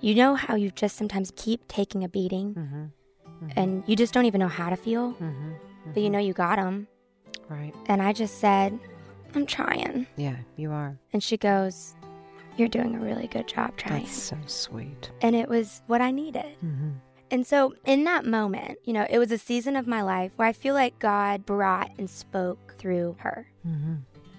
You 0.02 0.16
know 0.16 0.36
how 0.36 0.56
you 0.56 0.72
just 0.72 0.96
sometimes 0.96 1.32
keep 1.36 1.68
taking 1.68 2.04
a 2.04 2.10
beating 2.10 2.54
Mm-hmm. 2.56 2.86
and 3.58 3.84
you 3.86 3.96
just 3.98 4.14
don't 4.14 4.26
even 4.26 4.40
know 4.40 4.48
how 4.48 4.70
to 4.70 4.78
feel, 4.78 5.12
Mm-hmm. 5.14 5.52
but 5.94 6.02
you 6.02 6.10
know 6.10 6.20
you 6.20 6.32
got 6.34 6.56
them. 6.58 6.88
Right. 7.50 7.74
And 7.88 8.02
I 8.02 8.14
just 8.14 8.40
said, 8.40 8.80
I'm 9.36 9.46
trying. 9.46 10.08
Yeah, 10.16 10.38
you 10.56 10.72
are. 10.72 10.98
And 11.12 11.22
she 11.22 11.36
goes, 11.38 11.96
You're 12.58 12.70
doing 12.70 12.96
a 12.96 13.00
really 13.00 13.28
good 13.28 13.48
job 13.50 13.76
trying. 13.76 14.04
That's 14.04 14.16
so 14.16 14.38
sweet. 14.46 15.12
And 15.22 15.36
it 15.36 15.50
was 15.50 15.82
what 15.88 16.00
I 16.02 16.12
needed. 16.12 16.56
Mm-hmm. 16.64 16.92
And 17.32 17.46
so, 17.46 17.74
in 17.86 18.04
that 18.06 18.24
moment, 18.26 18.78
you 18.86 18.94
know, 18.94 19.06
it 19.10 19.18
was 19.18 19.32
a 19.32 19.38
season 19.38 19.76
of 19.76 19.88
my 19.88 20.02
life 20.04 20.32
where 20.38 20.48
I 20.48 20.54
feel 20.54 20.74
like 20.76 20.98
God 21.00 21.46
brought 21.46 21.92
and 21.98 22.10
spoke 22.10 22.76
through 22.78 23.18
her 23.20 23.48
Mm-hmm. 23.68 23.96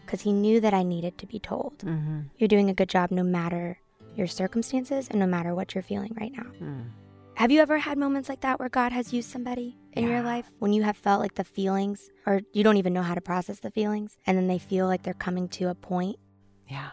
Because 0.06 0.22
He 0.22 0.32
knew 0.32 0.60
that 0.60 0.72
I 0.72 0.82
needed 0.82 1.18
to 1.18 1.26
be 1.26 1.38
told. 1.38 1.78
Mm-hmm. 1.78 2.20
You're 2.38 2.48
doing 2.48 2.70
a 2.70 2.74
good 2.74 2.88
job 2.88 3.10
no 3.10 3.22
matter 3.22 3.78
your 4.14 4.26
circumstances 4.26 5.08
and 5.10 5.20
no 5.20 5.26
matter 5.26 5.54
what 5.54 5.74
you're 5.74 5.82
feeling 5.82 6.16
right 6.18 6.32
now. 6.32 6.46
Mm. 6.60 6.86
Have 7.34 7.50
you 7.50 7.60
ever 7.60 7.76
had 7.76 7.98
moments 7.98 8.30
like 8.30 8.40
that 8.40 8.58
where 8.58 8.70
God 8.70 8.92
has 8.92 9.12
used 9.12 9.28
somebody 9.30 9.76
in 9.92 10.08
your 10.08 10.22
life 10.22 10.46
when 10.58 10.72
you 10.72 10.82
have 10.84 10.96
felt 10.96 11.20
like 11.20 11.34
the 11.34 11.44
feelings, 11.44 12.08
or 12.26 12.40
you 12.54 12.64
don't 12.64 12.78
even 12.78 12.94
know 12.94 13.02
how 13.02 13.14
to 13.14 13.20
process 13.20 13.60
the 13.60 13.70
feelings, 13.70 14.16
and 14.26 14.38
then 14.38 14.46
they 14.46 14.58
feel 14.58 14.86
like 14.86 15.02
they're 15.02 15.12
coming 15.12 15.46
to 15.48 15.68
a 15.68 15.74
point? 15.74 16.18
Yeah. 16.66 16.90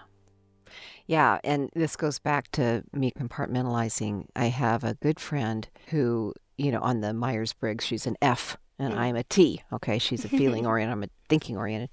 Yeah, 1.06 1.40
and 1.46 1.70
this 1.76 1.96
goes 1.96 2.20
back 2.20 2.52
to 2.54 2.84
me 2.92 3.12
compartmentalizing. 3.18 4.26
I 4.36 4.46
have 4.48 4.84
a 4.84 4.96
good 4.96 5.20
friend 5.20 5.68
who, 5.88 6.34
you 6.58 6.72
know, 6.72 6.82
on 6.82 7.00
the 7.00 7.14
Myers 7.14 7.54
Briggs, 7.54 7.86
she's 7.86 8.06
an 8.06 8.18
F 8.22 8.58
and 8.80 8.94
Mm. 8.94 8.98
I'm 8.98 9.16
a 9.16 9.24
T. 9.24 9.62
Okay. 9.72 9.98
She's 9.98 10.26
a 10.26 10.30
feeling 10.30 10.66
oriented, 10.72 10.92
I'm 10.92 11.04
a 11.04 11.10
thinking 11.30 11.56
oriented. 11.56 11.90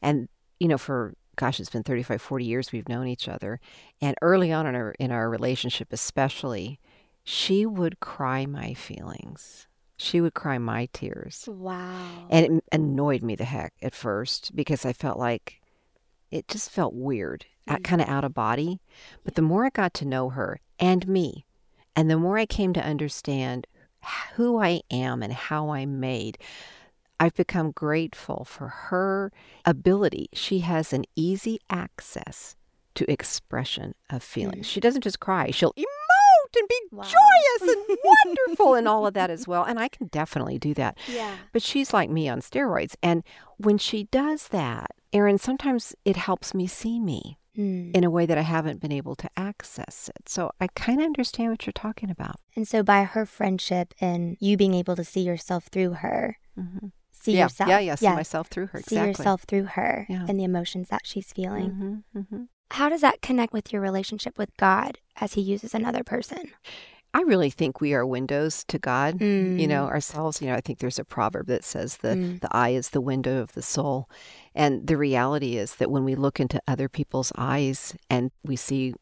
And, 0.00 0.28
you 0.62 0.68
know, 0.68 0.78
for 0.78 1.14
gosh, 1.34 1.58
it's 1.58 1.70
been 1.70 1.82
35, 1.82 2.22
40 2.22 2.44
years 2.44 2.70
we've 2.70 2.88
known 2.88 3.08
each 3.08 3.26
other. 3.26 3.58
And 4.00 4.14
early 4.22 4.52
on 4.52 4.64
in 4.66 4.76
our, 4.76 4.94
in 5.00 5.10
our 5.10 5.28
relationship, 5.28 5.88
especially, 5.92 6.78
she 7.24 7.66
would 7.66 7.98
cry 7.98 8.46
my 8.46 8.74
feelings. 8.74 9.66
She 9.96 10.20
would 10.20 10.34
cry 10.34 10.58
my 10.58 10.88
tears. 10.92 11.48
Wow. 11.48 12.28
And 12.30 12.46
it 12.46 12.64
annoyed 12.70 13.24
me 13.24 13.34
the 13.34 13.44
heck 13.44 13.72
at 13.82 13.92
first 13.92 14.54
because 14.54 14.86
I 14.86 14.92
felt 14.92 15.18
like 15.18 15.60
it 16.30 16.46
just 16.46 16.70
felt 16.70 16.94
weird, 16.94 17.44
mm. 17.68 17.82
kind 17.82 18.00
of 18.00 18.08
out 18.08 18.24
of 18.24 18.32
body. 18.32 18.80
But 19.24 19.34
the 19.34 19.42
more 19.42 19.66
I 19.66 19.70
got 19.70 19.94
to 19.94 20.04
know 20.04 20.28
her 20.28 20.60
and 20.78 21.08
me, 21.08 21.44
and 21.96 22.08
the 22.08 22.18
more 22.18 22.38
I 22.38 22.46
came 22.46 22.72
to 22.74 22.84
understand 22.84 23.66
who 24.34 24.62
I 24.62 24.82
am 24.92 25.24
and 25.24 25.32
how 25.32 25.70
I'm 25.70 25.98
made, 25.98 26.38
I've 27.22 27.34
become 27.34 27.70
grateful 27.70 28.44
for 28.44 28.68
her 28.68 29.30
ability. 29.64 30.28
She 30.32 30.58
has 30.60 30.92
an 30.92 31.04
easy 31.14 31.58
access 31.70 32.56
to 32.96 33.10
expression 33.10 33.94
of 34.10 34.22
feelings. 34.22 34.66
She 34.66 34.80
doesn't 34.80 35.02
just 35.02 35.20
cry, 35.20 35.50
she'll 35.50 35.72
emote. 35.74 36.56
and 36.58 36.68
be 36.68 36.80
Wow. 36.90 37.04
joyous 37.04 37.74
and 37.74 37.96
wonderful 38.26 38.74
and 38.74 38.86
all 38.86 39.06
of 39.06 39.14
that 39.14 39.30
as 39.30 39.48
well. 39.48 39.64
And 39.64 39.78
I 39.78 39.88
can 39.88 40.08
definitely 40.08 40.58
do 40.58 40.74
that. 40.74 40.98
Yeah. 41.08 41.36
But 41.52 41.62
she's 41.62 41.94
like 41.94 42.10
me 42.10 42.28
on 42.28 42.40
steroids. 42.40 42.94
And 43.02 43.22
when 43.56 43.78
she 43.78 44.04
does 44.04 44.48
that, 44.48 44.90
Erin, 45.14 45.38
sometimes 45.38 45.94
it 46.04 46.16
helps 46.16 46.52
me 46.54 46.66
see 46.66 46.98
me 47.00 47.38
Hmm. 47.54 47.90
in 47.94 48.02
a 48.02 48.08
way 48.10 48.24
that 48.24 48.38
I 48.38 48.42
haven't 48.42 48.80
been 48.80 48.92
able 48.92 49.14
to 49.16 49.28
access 49.36 50.08
it. 50.16 50.26
So 50.26 50.52
I 50.58 50.68
kind 50.68 51.00
of 51.00 51.04
understand 51.04 51.50
what 51.50 51.66
you're 51.66 51.72
talking 51.74 52.08
about. 52.10 52.36
And 52.56 52.66
so 52.66 52.82
by 52.82 53.04
her 53.04 53.26
friendship 53.26 53.92
and 54.00 54.38
you 54.40 54.56
being 54.56 54.72
able 54.72 54.96
to 54.96 55.04
see 55.04 55.20
yourself 55.20 55.64
through 55.70 55.92
her, 56.04 56.38
hmm 56.56 56.88
see 57.22 57.32
yeah, 57.32 57.44
yourself. 57.44 57.68
yeah, 57.68 57.78
yeah. 57.78 57.94
See 57.94 58.08
myself 58.08 58.48
through 58.48 58.66
her. 58.68 58.78
See 58.78 58.96
exactly. 58.96 59.08
yourself 59.08 59.44
through 59.46 59.64
her 59.64 60.06
Yeah. 60.08 60.26
and 60.28 60.38
the 60.38 60.44
emotions 60.44 60.88
that 60.88 61.02
she's 61.04 61.32
feeling. 61.32 62.04
hmm 62.14 62.20
hmm 62.20 62.42
How 62.72 62.88
does 62.88 63.00
that 63.02 63.20
connect 63.22 63.52
with 63.52 63.72
your 63.72 63.82
relationship 63.82 64.38
with 64.38 64.50
God 64.56 64.98
as 65.20 65.34
he 65.34 65.40
uses 65.40 65.74
another 65.74 66.02
person? 66.04 66.50
I 67.14 67.20
really 67.20 67.50
think 67.50 67.78
we 67.80 67.92
are 67.92 68.06
windows 68.06 68.64
to 68.68 68.78
God. 68.78 69.20
You 69.20 69.68
know, 69.68 69.84
Mm. 69.86 69.90
ourselves. 69.90 70.40
You 70.40 70.48
know, 70.48 70.54
I 70.54 70.62
think 70.62 70.78
there's 70.78 70.98
a 70.98 71.04
proverb 71.04 71.46
that 71.48 71.62
says 71.62 71.98
the 71.98 72.16
Mm. 72.16 72.40
the 72.40 72.48
eye 72.56 72.70
is 72.70 72.88
the 72.90 73.02
window 73.02 73.42
of 73.42 73.52
the 73.52 73.60
soul, 73.60 74.08
and 74.54 74.86
the 74.86 74.96
reality 74.96 75.58
is 75.58 75.74
that 75.76 75.90
when 75.90 76.04
we 76.04 76.14
look 76.14 76.40
into 76.40 76.58
other 76.66 76.88
people's 76.88 77.30
eyes 77.36 77.94
and 78.08 78.30
we 78.42 78.56
see 78.56 78.94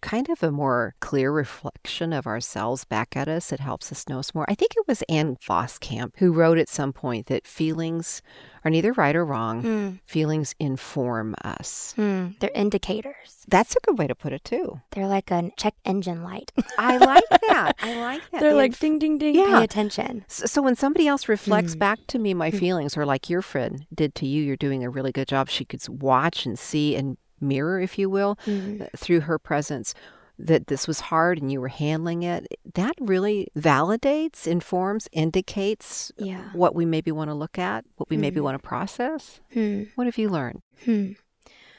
kind 0.00 0.28
of 0.28 0.42
a 0.42 0.50
more 0.50 0.94
clear 1.00 1.30
reflection 1.32 2.12
of 2.12 2.26
ourselves 2.26 2.84
back 2.84 3.16
at 3.16 3.28
us, 3.28 3.52
it 3.52 3.60
helps 3.60 3.90
us 3.92 4.08
know 4.08 4.18
us 4.18 4.34
more. 4.34 4.44
I 4.48 4.54
think 4.54 4.72
it 4.76 4.86
was 4.88 5.02
Ann 5.08 5.36
Voskamp 5.36 6.12
who 6.16 6.32
wrote 6.32 6.58
at 6.58 6.68
some 6.68 6.92
point 6.92 7.26
that 7.26 7.46
feelings 7.46 8.22
are 8.64 8.70
neither 8.70 8.92
right 8.92 9.14
or 9.14 9.24
wrong. 9.24 9.62
Hmm. 9.62 9.88
Feelings 10.04 10.54
inform 10.58 11.34
us. 11.44 11.92
Hmm. 11.96 12.28
They're 12.40 12.50
indicators. 12.54 13.44
That's 13.46 13.76
a 13.76 13.80
good 13.80 13.98
way 13.98 14.06
to 14.08 14.14
put 14.14 14.32
it 14.32 14.44
too. 14.44 14.80
They're 14.90 15.06
like 15.06 15.30
a 15.30 15.50
check 15.56 15.74
engine 15.84 16.22
light. 16.24 16.50
I 16.78 16.98
like 16.98 17.24
that. 17.48 17.72
I 17.80 18.00
like 18.00 18.22
that. 18.32 18.40
They're 18.40 18.50
The 18.50 18.56
like 18.56 18.70
inf- 18.72 18.80
ding, 18.80 18.98
ding, 18.98 19.18
ding. 19.18 19.36
Yeah. 19.36 19.58
Pay 19.58 19.64
attention. 19.64 20.24
So, 20.28 20.46
so 20.46 20.62
when 20.62 20.74
somebody 20.76 21.06
else 21.06 21.28
reflects 21.28 21.74
Mm. 21.74 21.78
back 21.78 21.98
to 22.08 22.18
me 22.18 22.34
my 22.34 22.50
Mm. 22.50 22.58
feelings, 22.58 22.96
or 22.96 23.06
like 23.06 23.30
your 23.30 23.42
friend 23.42 23.86
did 23.94 24.14
to 24.16 24.26
you, 24.26 24.42
you're 24.42 24.56
doing 24.56 24.82
a 24.84 24.90
really 24.90 25.12
good 25.12 25.28
job. 25.28 25.48
She 25.48 25.64
could 25.64 25.86
watch 25.88 26.44
and 26.46 26.58
see 26.58 26.96
and 26.96 27.16
mirror, 27.40 27.80
if 27.80 27.98
you 27.98 28.08
will, 28.10 28.36
Mm. 28.46 28.82
uh, 28.82 28.86
through 28.96 29.20
her 29.20 29.38
presence 29.38 29.94
that 30.40 30.68
this 30.68 30.86
was 30.86 31.00
hard 31.00 31.40
and 31.42 31.50
you 31.50 31.60
were 31.60 31.68
handling 31.68 32.22
it. 32.22 32.46
That 32.74 32.94
really 33.00 33.48
validates, 33.58 34.46
informs, 34.46 35.08
indicates 35.10 36.12
Yeah. 36.16 36.50
what 36.52 36.74
we 36.76 36.84
maybe 36.84 37.10
want 37.10 37.28
to 37.30 37.34
look 37.34 37.58
at, 37.58 37.84
what 37.96 38.08
we 38.08 38.16
maybe 38.16 38.38
Mhm. 38.38 38.44
want 38.44 38.54
to 38.62 38.68
process. 38.68 39.40
Hmm. 39.52 39.84
What 39.96 40.06
have 40.06 40.16
you 40.18 40.28
learned? 40.28 40.62
Hmm. 40.84 41.12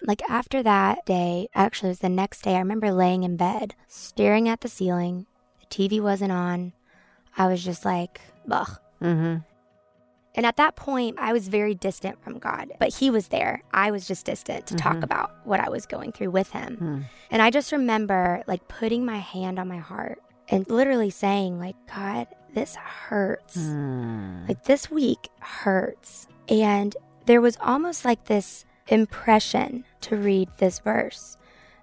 Like 0.01 0.21
after 0.29 0.61
that 0.63 1.05
day, 1.05 1.47
actually, 1.55 1.87
it 1.89 1.91
was 1.91 1.99
the 1.99 2.09
next 2.09 2.41
day, 2.41 2.55
I 2.55 2.59
remember 2.59 2.91
laying 2.91 3.23
in 3.23 3.37
bed, 3.37 3.75
staring 3.87 4.47
at 4.49 4.61
the 4.61 4.67
ceiling. 4.67 5.25
The 5.61 5.65
TV 5.67 5.99
wasn't 6.01 6.31
on. 6.33 6.73
I 7.37 7.47
was 7.47 7.63
just 7.63 7.85
like, 7.85 8.19
ugh. 8.51 8.77
Mm-hmm. 9.01 9.37
And 10.39 10.46
at 10.46 10.55
that 10.55 10.77
point, 10.77 11.17
I 11.19 11.34
was 11.34 11.50
very 11.50 11.75
distant 11.75 12.24
from 12.24 12.39
God, 12.39 12.72
but 12.79 12.93
He 12.93 13.10
was 13.10 13.27
there. 13.27 13.62
I 13.74 13.91
was 13.91 14.08
just 14.08 14.25
distant 14.25 14.65
to 14.67 14.75
talk 14.75 14.96
Mhm. 14.96 15.03
about 15.03 15.31
what 15.43 15.60
I 15.60 15.67
was 15.67 15.86
going 15.86 16.13
through 16.13 16.29
with 16.31 16.51
Him. 16.51 16.77
Hmm. 16.77 17.00
And 17.29 17.41
I 17.41 17.50
just 17.50 17.74
remember 17.74 18.41
like 18.48 18.65
putting 18.69 19.05
my 19.05 19.17
hand 19.17 19.60
on 19.60 19.67
my 19.67 19.79
heart 19.79 20.22
and 20.48 20.65
literally 20.69 21.10
saying, 21.10 21.60
like, 21.60 21.75
God, 21.93 22.27
this 22.53 22.75
hurts. 22.77 23.55
Hmm. 23.55 24.46
Like 24.48 24.63
this 24.63 24.89
week 24.89 25.27
hurts. 25.41 26.29
And 26.48 26.96
there 27.25 27.41
was 27.41 27.58
almost 27.60 28.05
like 28.05 28.24
this 28.24 28.63
impression 28.88 29.84
to 30.08 30.15
read 30.15 30.48
this 30.58 30.79
verse 30.79 31.36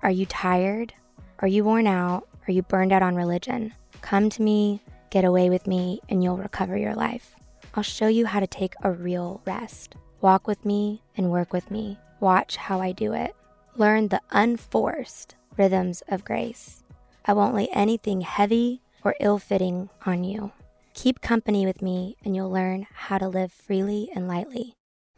Are 0.02 0.10
you 0.10 0.24
tired? 0.24 0.94
Are 1.40 1.48
you 1.48 1.62
worn 1.62 1.86
out? 1.86 2.26
Are 2.48 2.52
you 2.52 2.62
burned 2.62 2.92
out 2.92 3.02
on 3.02 3.16
religion? 3.16 3.74
Come 4.00 4.30
to 4.30 4.40
me, 4.40 4.80
get 5.10 5.26
away 5.26 5.50
with 5.50 5.66
me, 5.66 6.00
and 6.08 6.24
you'll 6.24 6.38
recover 6.38 6.78
your 6.78 6.94
life. 6.94 7.36
I'll 7.76 7.82
show 7.82 8.08
you 8.08 8.24
how 8.24 8.40
to 8.40 8.46
take 8.46 8.74
a 8.82 8.90
real 8.90 9.42
rest. 9.46 9.96
Walk 10.22 10.46
with 10.46 10.64
me 10.64 11.02
and 11.14 11.30
work 11.30 11.52
with 11.52 11.70
me. 11.70 11.98
Watch 12.20 12.56
how 12.56 12.80
I 12.80 12.92
do 12.92 13.12
it. 13.12 13.36
Learn 13.76 14.08
the 14.08 14.22
unforced 14.30 15.34
rhythms 15.58 16.02
of 16.08 16.24
grace. 16.24 16.82
I 17.26 17.34
won't 17.34 17.54
lay 17.54 17.68
anything 17.72 18.22
heavy 18.22 18.80
or 19.04 19.14
ill 19.20 19.38
fitting 19.38 19.90
on 20.06 20.24
you. 20.24 20.52
Keep 20.94 21.20
company 21.20 21.66
with 21.66 21.82
me, 21.82 22.16
and 22.24 22.34
you'll 22.34 22.50
learn 22.50 22.86
how 22.94 23.18
to 23.18 23.28
live 23.28 23.52
freely 23.52 24.08
and 24.14 24.26
lightly. 24.26 24.72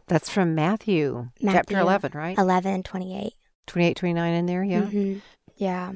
That's 0.08 0.28
from 0.28 0.56
Matthew, 0.56 1.28
chapter 1.40 1.78
11, 1.78 2.10
right? 2.14 2.36
11 2.36 2.74
and 2.74 2.84
28. 2.84 3.34
28, 3.68 3.96
29 3.96 4.34
in 4.34 4.46
there, 4.46 4.64
yeah. 4.64 4.82
Mhm. 4.82 5.22
Yeah. 5.56 5.92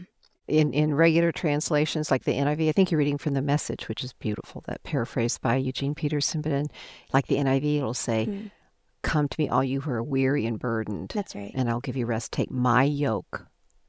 In, 0.48 0.72
in 0.72 0.94
regular 0.94 1.32
translations 1.32 2.10
like 2.10 2.24
the 2.24 2.32
NIV, 2.34 2.68
I 2.68 2.72
think 2.72 2.90
you're 2.90 2.98
reading 2.98 3.18
from 3.18 3.34
the 3.34 3.42
message, 3.42 3.88
which 3.88 4.02
is 4.04 4.12
beautiful, 4.14 4.62
that 4.66 4.82
paraphrased 4.82 5.40
by 5.40 5.56
Eugene 5.56 5.94
Peterson. 5.94 6.40
But 6.42 6.52
in 6.52 6.66
like 7.12 7.26
the 7.28 7.36
NIV, 7.36 7.76
it'll 7.78 7.94
say, 7.94 8.26
Mm. 8.26 8.50
Come 9.02 9.26
to 9.26 9.40
me, 9.40 9.48
all 9.48 9.64
you 9.64 9.80
who 9.80 9.90
are 9.90 10.02
weary 10.02 10.46
and 10.46 10.60
burdened, 10.60 11.10
That's 11.12 11.34
right. 11.34 11.50
and 11.56 11.68
I'll 11.68 11.80
give 11.80 11.96
you 11.96 12.06
rest. 12.06 12.30
Take 12.30 12.52
my 12.52 12.84
yoke 12.84 13.46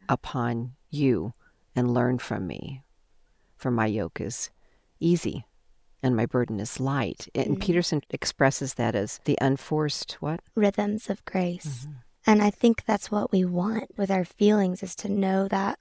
upon 0.09 0.73
you 0.89 1.33
and 1.75 1.93
learn 1.93 2.17
from 2.17 2.47
me. 2.47 2.81
For 3.55 3.69
my 3.69 3.85
yoke 3.85 4.19
is 4.19 4.49
easy 4.99 5.45
and 6.01 6.15
my 6.15 6.25
burden 6.25 6.59
is 6.59 6.79
light. 6.79 7.27
And 7.35 7.57
Mhm. 7.57 7.61
Peterson 7.61 8.01
expresses 8.09 8.73
that 8.73 8.95
as 8.95 9.19
the 9.25 9.37
unforced 9.39 10.13
what? 10.13 10.39
Rhythms 10.55 11.11
of 11.11 11.23
grace. 11.25 11.85
Mm-hmm. 11.85 11.91
And 12.25 12.41
I 12.41 12.49
think 12.49 12.83
that's 12.85 13.11
what 13.11 13.31
we 13.31 13.45
want 13.45 13.95
with 13.95 14.09
our 14.09 14.25
feelings 14.25 14.81
is 14.81 14.95
to 14.95 15.09
know 15.09 15.47
that 15.47 15.77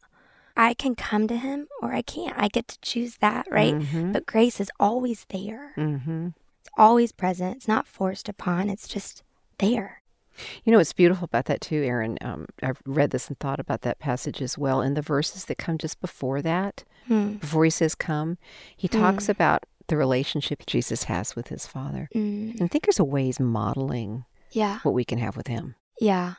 I 0.56 0.74
can 0.74 0.94
come 0.94 1.26
to 1.28 1.36
him 1.36 1.68
or 1.80 1.92
I 1.94 2.02
can't. 2.02 2.34
I 2.38 2.48
get 2.48 2.68
to 2.68 2.80
choose 2.80 3.16
that, 3.18 3.46
right? 3.50 3.74
Mhm. 3.74 4.12
But 4.12 4.26
grace 4.26 4.60
is 4.60 4.70
always 4.78 5.24
there. 5.30 5.72
Mm-hmm. 5.76 6.28
It's 6.60 6.70
always 6.76 7.12
present. 7.12 7.56
It's 7.56 7.68
not 7.68 7.86
forced 7.86 8.28
upon. 8.28 8.68
It's 8.68 8.86
just 8.88 9.22
there. 9.58 10.02
You 10.64 10.72
know 10.72 10.78
what's 10.78 10.92
beautiful 10.94 11.24
about 11.26 11.44
that 11.46 11.60
too, 11.60 11.82
Erin? 11.82 12.16
Um, 12.22 12.46
I've 12.62 12.80
read 12.86 13.10
this 13.10 13.28
and 13.28 13.38
thought 13.38 13.60
about 13.60 13.82
that 13.82 13.98
passage 13.98 14.40
as 14.40 14.56
well. 14.56 14.80
In 14.80 14.94
the 14.94 15.02
verses 15.02 15.44
that 15.46 15.58
come 15.58 15.76
just 15.78 16.00
before 16.00 16.40
that, 16.42 16.84
Hmm. 17.06 17.34
before 17.34 17.64
he 17.64 17.70
says 17.70 17.94
come, 17.94 18.38
he 18.76 18.88
talks 18.88 19.26
Mm. 19.26 19.30
about 19.30 19.64
the 19.88 19.96
relationship 19.96 20.64
Jesus 20.66 21.04
has 21.04 21.34
with 21.36 21.48
his 21.48 21.66
Father. 21.66 22.08
Mm. 22.14 22.52
And 22.52 22.62
I 22.62 22.66
think 22.68 22.84
there's 22.84 23.00
a 23.00 23.04
way 23.04 23.24
he's 23.24 23.40
modeling 23.40 24.24
Yeah. 24.52 24.78
what 24.84 24.94
we 24.94 25.04
can 25.04 25.18
have 25.18 25.36
with 25.36 25.48
him. 25.48 25.74
Yeah. 26.00 26.34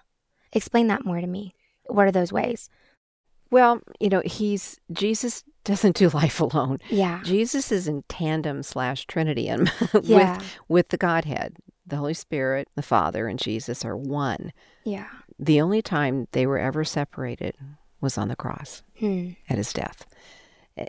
Explain 0.54 0.88
that 0.88 1.06
more 1.06 1.20
to 1.22 1.28
me. 1.28 1.54
What 1.88 2.08
are 2.08 2.12
those 2.12 2.32
ways? 2.32 2.70
Well, 3.52 3.82
you 4.00 4.10
know, 4.10 4.22
he's 4.26 4.80
Jesus 4.92 5.44
doesn't 5.64 5.96
do 5.96 6.10
life 6.14 6.40
alone. 6.42 6.80
Yeah. 6.90 7.22
Jesus 7.24 7.72
is 7.72 7.88
in 7.88 8.04
tandem 8.10 8.64
slash 8.64 9.06
Trinity 9.06 9.48
and 9.48 9.72
Yeah. 10.04 10.38
with 10.38 10.46
with 10.68 10.90
the 10.90 10.98
Godhead. 10.98 11.58
The 11.86 11.98
Holy 11.98 12.14
Spirit, 12.14 12.70
the 12.76 12.82
Father, 12.82 13.28
and 13.28 13.38
Jesus 13.38 13.84
are 13.84 13.98
one. 13.98 14.54
Yeah. 14.86 15.08
The 15.38 15.60
only 15.60 15.82
time 15.82 16.28
they 16.32 16.46
were 16.48 16.58
ever 16.58 16.86
separated 16.86 17.56
was 18.00 18.18
on 18.18 18.30
the 18.30 18.36
cross. 18.36 18.84
Hmm. 19.00 19.32
at 19.50 19.58
his 19.58 19.74
death. 19.74 20.06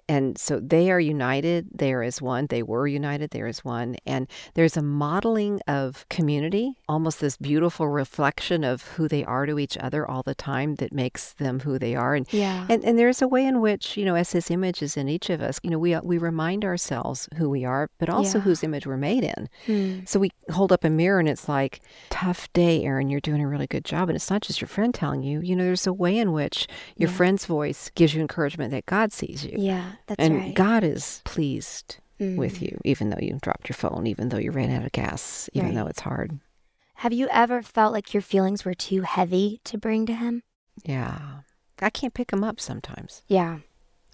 And 0.09 0.39
so 0.39 0.61
they 0.61 0.91
are 0.91 1.01
united. 1.01 1.69
They 1.75 1.93
are 1.93 2.03
as 2.03 2.23
one. 2.23 2.47
They 2.47 2.63
were 2.63 2.87
united. 2.87 3.31
there 3.31 3.47
is 3.47 3.65
one. 3.65 3.97
And 4.07 4.29
there's 4.55 4.77
a 4.77 4.83
modeling 4.83 5.61
of 5.69 6.07
community, 6.09 6.75
almost 6.89 7.21
this 7.21 7.37
beautiful 7.37 7.89
reflection 7.89 8.65
of 8.65 8.83
who 8.97 9.09
they 9.09 9.25
are 9.25 9.45
to 9.47 9.59
each 9.59 9.77
other 9.79 10.09
all 10.09 10.23
the 10.23 10.35
time 10.35 10.77
that 10.77 10.93
makes 10.93 11.33
them 11.33 11.61
who 11.61 11.79
they 11.79 11.95
are. 11.95 12.15
And 12.15 12.27
Yeah. 12.33 12.67
and, 12.69 12.85
and 12.85 12.99
there's 12.99 13.21
a 13.23 13.29
way 13.29 13.45
in 13.45 13.61
which, 13.61 13.97
you 13.97 14.05
know, 14.05 14.15
as 14.15 14.33
his 14.33 14.51
image 14.51 14.83
is 14.83 14.97
in 14.97 15.09
each 15.09 15.29
of 15.31 15.41
us, 15.43 15.59
you 15.63 15.71
know, 15.71 15.79
we 15.79 15.95
we 16.01 16.19
remind 16.19 16.65
ourselves 16.65 17.29
who 17.37 17.51
we 17.51 17.65
are, 17.65 17.91
but 17.99 18.09
also 18.09 18.39
Yeah. 18.39 18.45
whose 18.45 18.63
image 18.65 18.87
we're 18.87 18.97
made 18.97 19.25
in. 19.25 19.49
Hmm. 19.67 20.01
So 20.07 20.19
we 20.21 20.31
hold 20.51 20.73
up 20.73 20.85
a 20.85 20.91
mirror 20.91 21.19
and 21.19 21.29
it's 21.29 21.49
like, 21.49 21.81
tough 22.11 22.53
day, 22.53 22.83
Erin, 22.85 23.11
you're 23.11 23.21
doing 23.21 23.43
a 23.43 23.49
really 23.49 23.67
good 23.67 23.85
job. 23.85 24.09
And 24.09 24.17
it's 24.17 24.31
not 24.31 24.43
just 24.43 24.61
your 24.61 24.69
friend 24.69 24.95
telling 24.95 25.23
you, 25.23 25.41
you 25.41 25.55
know, 25.57 25.65
there's 25.65 25.87
a 25.87 25.93
way 25.93 26.17
in 26.19 26.33
which 26.33 26.67
your 26.97 27.11
Yeah. 27.11 27.17
friend's 27.17 27.45
voice 27.47 27.91
gives 27.95 28.15
you 28.15 28.21
encouragement 28.21 28.71
that 28.71 28.87
God 28.87 29.13
sees 29.13 29.45
you. 29.45 29.57
Yeah. 29.59 29.74
That's 30.07 30.19
and 30.25 30.37
right. 30.37 30.55
God 30.55 30.85
is 30.85 31.21
pleased 31.25 31.97
with 32.19 32.59
Mm. 32.59 32.63
you, 32.63 32.79
even 32.85 33.11
though 33.11 33.19
you 33.21 33.39
dropped 33.43 33.69
your 33.69 33.75
phone, 33.75 34.07
even 34.07 34.29
though 34.29 34.39
you 34.39 34.51
ran 34.53 34.71
out 34.71 34.85
of 34.85 34.93
gas, 34.93 35.51
even 35.53 35.69
Right. 35.71 35.75
though 35.77 35.87
it's 35.87 36.01
hard. 36.01 36.39
Have 36.99 37.13
you 37.13 37.29
ever 37.31 37.61
felt 37.63 37.93
like 37.93 38.15
your 38.15 38.23
feelings 38.23 38.65
were 38.65 38.75
too 38.75 39.03
heavy 39.03 39.61
to 39.65 39.77
bring 39.77 40.07
to 40.07 40.15
him? 40.15 40.43
Yeah. 40.85 41.41
I 41.81 41.91
can't 41.91 42.15
pick 42.15 42.31
them 42.31 42.45
up 42.45 42.61
sometimes. 42.61 43.23
Yeah. 43.27 43.59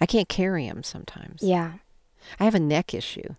I 0.00 0.06
can't 0.06 0.28
carry 0.28 0.66
them 0.66 0.82
sometimes. 0.82 1.42
Yeah. 1.42 1.72
I 2.38 2.44
have 2.44 2.54
a 2.54 2.60
neck 2.60 2.94
issue. 2.94 3.34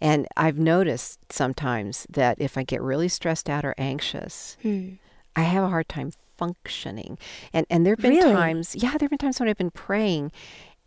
And 0.00 0.28
I've 0.36 0.58
noticed 0.58 1.18
sometimes 1.32 2.06
that 2.08 2.40
if 2.40 2.56
I 2.56 2.62
get 2.62 2.80
really 2.80 3.08
stressed 3.08 3.50
out 3.50 3.64
or 3.64 3.74
anxious, 3.76 4.56
Hmm. 4.62 4.94
I 5.34 5.42
have 5.42 5.64
a 5.64 5.68
hard 5.68 5.88
time 5.88 6.12
functioning. 6.36 7.18
And 7.52 7.66
and 7.68 7.84
there've 7.84 7.98
been 7.98 8.12
Really? 8.14 8.32
times, 8.32 8.76
yeah, 8.76 8.96
there've 8.96 9.10
been 9.10 9.18
times 9.18 9.40
when 9.40 9.48
I've 9.48 9.58
been 9.58 9.70
praying 9.72 10.30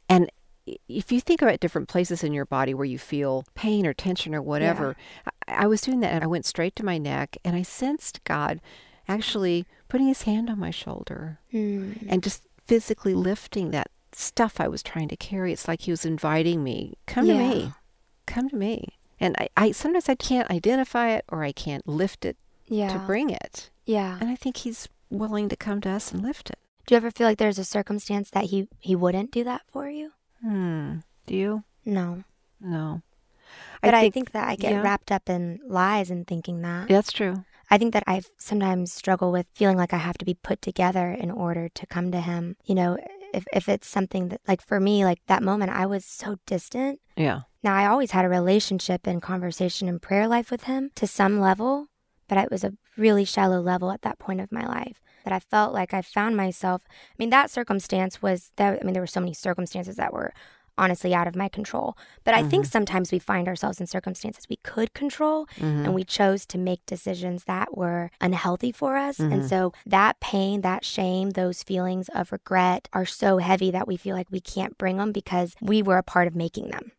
and 0.08 0.32
if 0.88 1.12
you 1.12 1.20
think 1.22 1.42
about 1.42 1.60
different 1.60 1.88
places 1.90 2.24
in 2.24 2.34
your 2.34 2.46
body 2.46 2.74
where 2.74 2.86
you 2.86 2.98
feel 3.00 3.46
pain 3.56 3.86
or 3.86 3.94
tension 3.94 4.34
or 4.36 4.42
whatever, 4.42 4.96
I, 5.48 5.64
I 5.64 5.68
was 5.68 5.82
doing 5.82 6.00
that 6.02 6.12
and 6.14 6.24
I 6.24 6.28
went 6.28 6.46
straight 6.46 6.76
to 6.78 6.86
my 6.86 6.98
neck 6.98 7.38
and 7.44 7.56
I 7.56 7.62
sensed 7.64 8.24
God 8.24 8.62
actually 9.08 9.66
putting 9.88 10.08
his 10.08 10.24
hand 10.24 10.50
on 10.50 10.60
my 10.60 10.72
shoulder 10.72 11.40
Hmm. 11.52 11.94
and 12.08 12.22
just 12.24 12.44
physically 12.68 13.14
lifting 13.16 13.72
that 13.72 13.90
stuff 14.12 14.60
I 14.60 14.68
was 14.68 14.84
trying 14.84 15.08
to 15.10 15.18
carry. 15.18 15.52
It's 15.54 15.68
like 15.68 15.82
he 15.82 15.92
was 15.92 16.06
inviting 16.06 16.64
me, 16.64 16.98
come 17.08 17.26
to 17.28 17.34
me, 17.36 17.74
come 18.28 18.50
to 18.50 18.56
me. 18.56 18.90
And 19.20 19.36
I, 19.40 19.50
I 19.58 19.72
sometimes 19.72 20.08
I 20.10 20.16
can't 20.16 20.50
identify 20.52 21.10
it 21.10 21.26
or 21.30 21.44
I 21.44 21.52
can't 21.52 21.88
lift 21.88 22.26
it 22.26 22.38
Yeah. 22.68 22.94
to 22.94 23.00
bring 23.00 23.30
it. 23.32 23.70
yeah. 23.86 24.18
And 24.22 24.30
I 24.30 24.36
think 24.36 24.58
he's 24.58 24.88
willing 25.10 25.50
to 25.50 25.56
come 25.56 25.82
to 25.82 25.90
us 25.90 26.12
and 26.12 26.22
lift 26.22 26.50
it. 26.52 26.60
Do 26.86 26.94
you 26.94 26.98
ever 26.98 27.12
feel 27.12 27.28
like 27.28 27.38
there's 27.40 27.60
a 27.60 27.64
circumstance 27.66 28.30
that 28.32 28.46
he 28.46 28.68
he 28.80 28.96
wouldn't 28.96 29.32
do 29.32 29.44
that 29.44 29.62
for 29.68 29.90
you? 29.90 30.12
Hmm. 30.42 30.98
Do 31.26 31.36
you? 31.36 31.64
No. 31.86 32.24
No. 32.60 33.02
But 33.82 33.94
I 33.94 34.10
think, 34.10 34.32
that 34.32 34.48
I 34.48 34.56
get 34.56 34.72
yeah. 34.72 34.82
wrapped 34.82 35.12
up 35.12 35.30
in 35.30 35.60
lies 35.66 36.10
and 36.10 36.28
thinking 36.28 36.62
that. 36.62 36.88
That's 36.88 37.12
true. 37.12 37.46
I 37.72 37.78
think 37.78 37.94
that 37.94 38.04
I 38.08 38.22
sometimes 38.38 38.92
struggle 38.92 39.32
with 39.32 39.48
feeling 39.54 39.78
like 39.78 39.94
I 39.94 39.98
have 39.98 40.18
to 40.18 40.26
be 40.26 40.34
put 40.34 40.62
together 40.62 41.12
in 41.12 41.32
order 41.32 41.70
to 41.70 41.86
come 41.86 42.12
to 42.12 42.20
him. 42.20 42.58
You 42.66 42.76
know, 42.76 42.98
if 43.34 43.46
if 43.54 43.70
it's 43.70 43.88
something 43.88 44.30
that 44.30 44.42
like 44.48 44.62
for 44.62 44.80
me, 44.80 45.06
like 45.06 45.20
that 45.28 45.44
moment 45.44 45.72
I 45.72 45.86
was 45.86 46.04
so 46.06 46.38
distant. 46.46 47.00
Yeah. 47.16 47.42
Now 47.64 47.76
I 47.76 47.88
always 47.88 48.12
had 48.12 48.26
a 48.26 48.30
relationship 48.30 49.06
and 49.06 49.22
conversation 49.22 49.88
and 49.88 50.02
prayer 50.02 50.28
life 50.28 50.50
with 50.50 50.64
him 50.64 50.92
to 50.96 51.06
some 51.06 51.40
level, 51.40 51.88
but 52.28 52.38
it 52.38 52.52
was 52.52 52.64
a 52.64 52.74
really 52.98 53.26
shallow 53.26 53.62
level 53.62 53.92
at 53.92 54.02
that 54.02 54.20
point 54.20 54.42
of 54.42 54.52
my 54.52 54.66
life. 54.66 55.00
That 55.26 55.34
I 55.34 55.40
felt 55.40 55.74
like 55.74 55.94
I 55.94 56.02
found 56.02 56.36
myself. 56.38 56.84
I 56.90 57.16
mean, 57.18 57.30
that 57.32 57.50
circumstance 57.52 58.22
was 58.22 58.52
that. 58.58 58.80
I 58.82 58.84
mean, 58.86 58.94
there 58.94 59.02
were 59.04 59.08
so 59.08 59.20
many 59.20 59.34
circumstances 59.34 59.96
that 59.98 60.14
were 60.14 60.34
honestly 60.78 61.14
out 61.14 61.28
of 61.28 61.36
my 61.36 61.50
control. 61.50 61.98
But 62.24 62.36
I 62.36 62.42
think 62.44 62.66
sometimes 62.66 63.12
we 63.12 63.20
find 63.20 63.50
ourselves 63.50 63.82
in 63.82 63.88
circumstances 63.88 64.46
we 64.50 64.56
could 64.64 64.94
control 64.94 65.46
Mm-hmm. 65.58 65.84
and 65.84 65.94
we 65.94 66.06
chose 66.06 66.46
to 66.46 66.58
make 66.58 66.86
decisions 66.86 67.44
that 67.46 67.76
were 67.78 68.12
unhealthy 68.22 68.72
for 68.72 68.96
us. 68.96 69.20
And 69.20 69.46
so 69.46 69.74
that 69.86 70.22
pain, 70.22 70.62
that 70.62 70.86
shame, 70.86 71.32
those 71.32 71.64
feelings 71.64 72.08
of 72.16 72.32
regret 72.32 72.88
are 72.94 73.06
so 73.06 73.40
heavy 73.40 73.72
that 73.72 73.90
we 73.90 73.98
feel 73.98 74.16
like 74.16 74.32
we 74.32 74.40
can't 74.40 74.78
bring 74.78 74.96
them 74.96 75.12
because 75.12 75.54
we 75.60 75.82
were 75.84 75.98
a 75.98 76.04
part 76.04 76.28
of 76.28 76.36
making 76.36 76.70
them. 76.70 76.94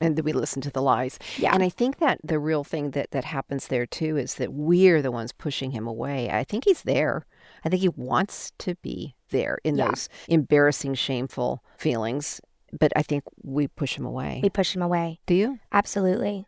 and 0.00 0.18
we 0.20 0.32
listen 0.32 0.62
to 0.62 0.70
the 0.70 0.80
lies. 0.80 1.18
Yeah. 1.36 1.52
And 1.52 1.62
I 1.62 1.68
think 1.68 1.98
that 1.98 2.20
the 2.24 2.38
real 2.38 2.64
thing 2.64 2.92
that 2.92 3.10
that 3.10 3.24
happens 3.24 3.66
there 3.66 3.84
too 3.84 4.16
is 4.16 4.36
that 4.36 4.54
we're 4.54 5.02
the 5.02 5.10
ones 5.12 5.32
pushing 5.32 5.72
him 5.72 5.86
away. 5.86 6.30
I 6.30 6.44
think 6.44 6.64
he's 6.64 6.82
there. 6.82 7.26
I 7.64 7.68
think 7.68 7.80
he 7.82 7.88
wants 7.88 8.52
to 8.58 8.74
be 8.76 9.14
there 9.30 9.58
in 9.64 9.76
Yeah. 9.76 9.88
those 9.88 10.08
embarrassing, 10.28 10.94
shameful 10.94 11.62
feelings, 11.76 12.40
but 12.78 12.92
I 12.96 13.02
think 13.02 13.24
we 13.42 13.68
push 13.68 13.96
him 13.96 14.04
away. 14.04 14.40
We 14.42 14.50
push 14.50 14.74
him 14.74 14.82
away. 14.82 15.20
Do 15.26 15.34
you? 15.34 15.58
Absolutely. 15.72 16.46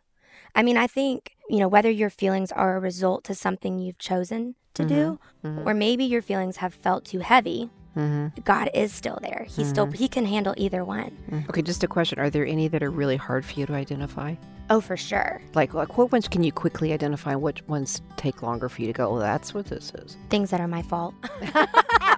I 0.53 0.63
mean, 0.63 0.77
I 0.77 0.87
think, 0.87 1.35
you 1.49 1.59
know, 1.59 1.67
whether 1.67 1.89
your 1.89 2.09
feelings 2.09 2.51
are 2.51 2.75
a 2.75 2.79
result 2.79 3.23
to 3.25 3.35
something 3.35 3.79
you've 3.79 3.97
chosen 3.97 4.55
to 4.73 4.85
do, 4.85 5.19
mm-hmm. 5.43 5.47
Mm-hmm. 5.47 5.67
or 5.67 5.73
maybe 5.73 6.03
your 6.03 6.21
feelings 6.21 6.57
have 6.57 6.73
felt 6.73 7.05
too 7.05 7.19
heavy, 7.19 7.69
mm-hmm. 7.95 8.41
God 8.43 8.69
is 8.73 8.91
still 8.93 9.19
there. 9.21 9.45
He 9.49 9.63
still 9.63 9.85
he 9.91 10.07
can 10.07 10.25
handle 10.25 10.53
either 10.57 10.83
one. 10.83 11.17
Okay, 11.49 11.61
just 11.61 11.83
a 11.83 11.87
question. 11.87 12.19
Are 12.19 12.29
there 12.29 12.45
any 12.45 12.67
that 12.67 12.83
are 12.83 12.89
really 12.91 13.17
hard 13.17 13.45
for 13.45 13.59
you 13.59 13.65
to 13.65 13.73
identify? 13.73 14.35
Oh, 14.71 14.79
for 14.79 14.95
sure. 14.95 15.41
Like, 15.53 15.73
like 15.73 15.97
what 15.97 16.13
ones 16.13 16.29
can 16.29 16.43
you 16.43 16.53
quickly 16.53 16.93
identify? 16.93 17.35
Which 17.35 17.61
ones 17.67 18.01
take 18.15 18.41
longer 18.41 18.69
for 18.69 18.79
you 18.79 18.87
to 18.87 18.93
go, 18.93 19.11
well, 19.11 19.19
that's 19.19 19.53
what 19.53 19.65
this 19.65 19.91
is? 19.95 20.15
Things 20.29 20.49
that 20.51 20.61
are 20.61 20.67
my 20.67 20.81
fault. 20.81 21.13
oh, 21.53 21.67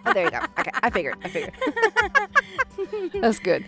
there 0.14 0.26
you 0.26 0.30
go. 0.30 0.40
Okay, 0.60 0.70
I 0.84 0.92
figured. 0.92 1.18
I 1.24 1.30
figured. 1.30 1.54
that's 3.24 3.40
good. 3.40 3.66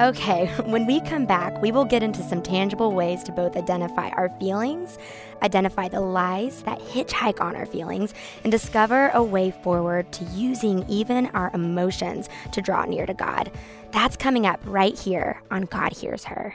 Okay, 0.00 0.46
when 0.64 0.84
we 0.84 1.00
come 1.02 1.24
back, 1.24 1.62
we 1.62 1.70
will 1.70 1.84
get 1.84 2.02
into 2.02 2.24
some 2.24 2.42
tangible 2.42 2.92
ways 2.92 3.22
to 3.22 3.30
both 3.30 3.56
identify 3.56 4.08
our 4.08 4.28
feelings, 4.40 4.98
identify 5.42 5.86
the 5.86 6.00
lies 6.00 6.64
that 6.64 6.80
hitchhike 6.80 7.40
on 7.40 7.54
our 7.54 7.66
feelings, 7.66 8.14
and 8.42 8.50
discover 8.50 9.10
a 9.14 9.22
way 9.22 9.52
forward 9.62 10.10
to 10.14 10.24
using 10.24 10.84
even 10.88 11.28
our 11.28 11.52
emotions 11.54 12.28
to 12.50 12.60
draw 12.60 12.84
near 12.84 13.06
to 13.06 13.14
God. 13.14 13.52
That's 13.92 14.16
coming 14.16 14.44
up 14.44 14.58
right 14.64 14.98
here 14.98 15.40
on 15.52 15.66
God 15.66 15.92
Hears 15.92 16.24
Her. 16.24 16.52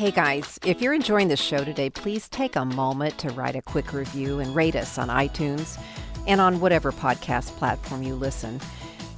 Hey 0.00 0.12
guys, 0.12 0.58
if 0.64 0.80
you're 0.80 0.94
enjoying 0.94 1.28
the 1.28 1.36
show 1.36 1.62
today, 1.62 1.90
please 1.90 2.26
take 2.26 2.56
a 2.56 2.64
moment 2.64 3.18
to 3.18 3.28
write 3.28 3.54
a 3.54 3.60
quick 3.60 3.92
review 3.92 4.38
and 4.38 4.56
rate 4.56 4.74
us 4.74 4.96
on 4.96 5.08
iTunes 5.08 5.78
and 6.26 6.40
on 6.40 6.58
whatever 6.58 6.90
podcast 6.90 7.48
platform 7.58 8.02
you 8.02 8.14
listen. 8.14 8.62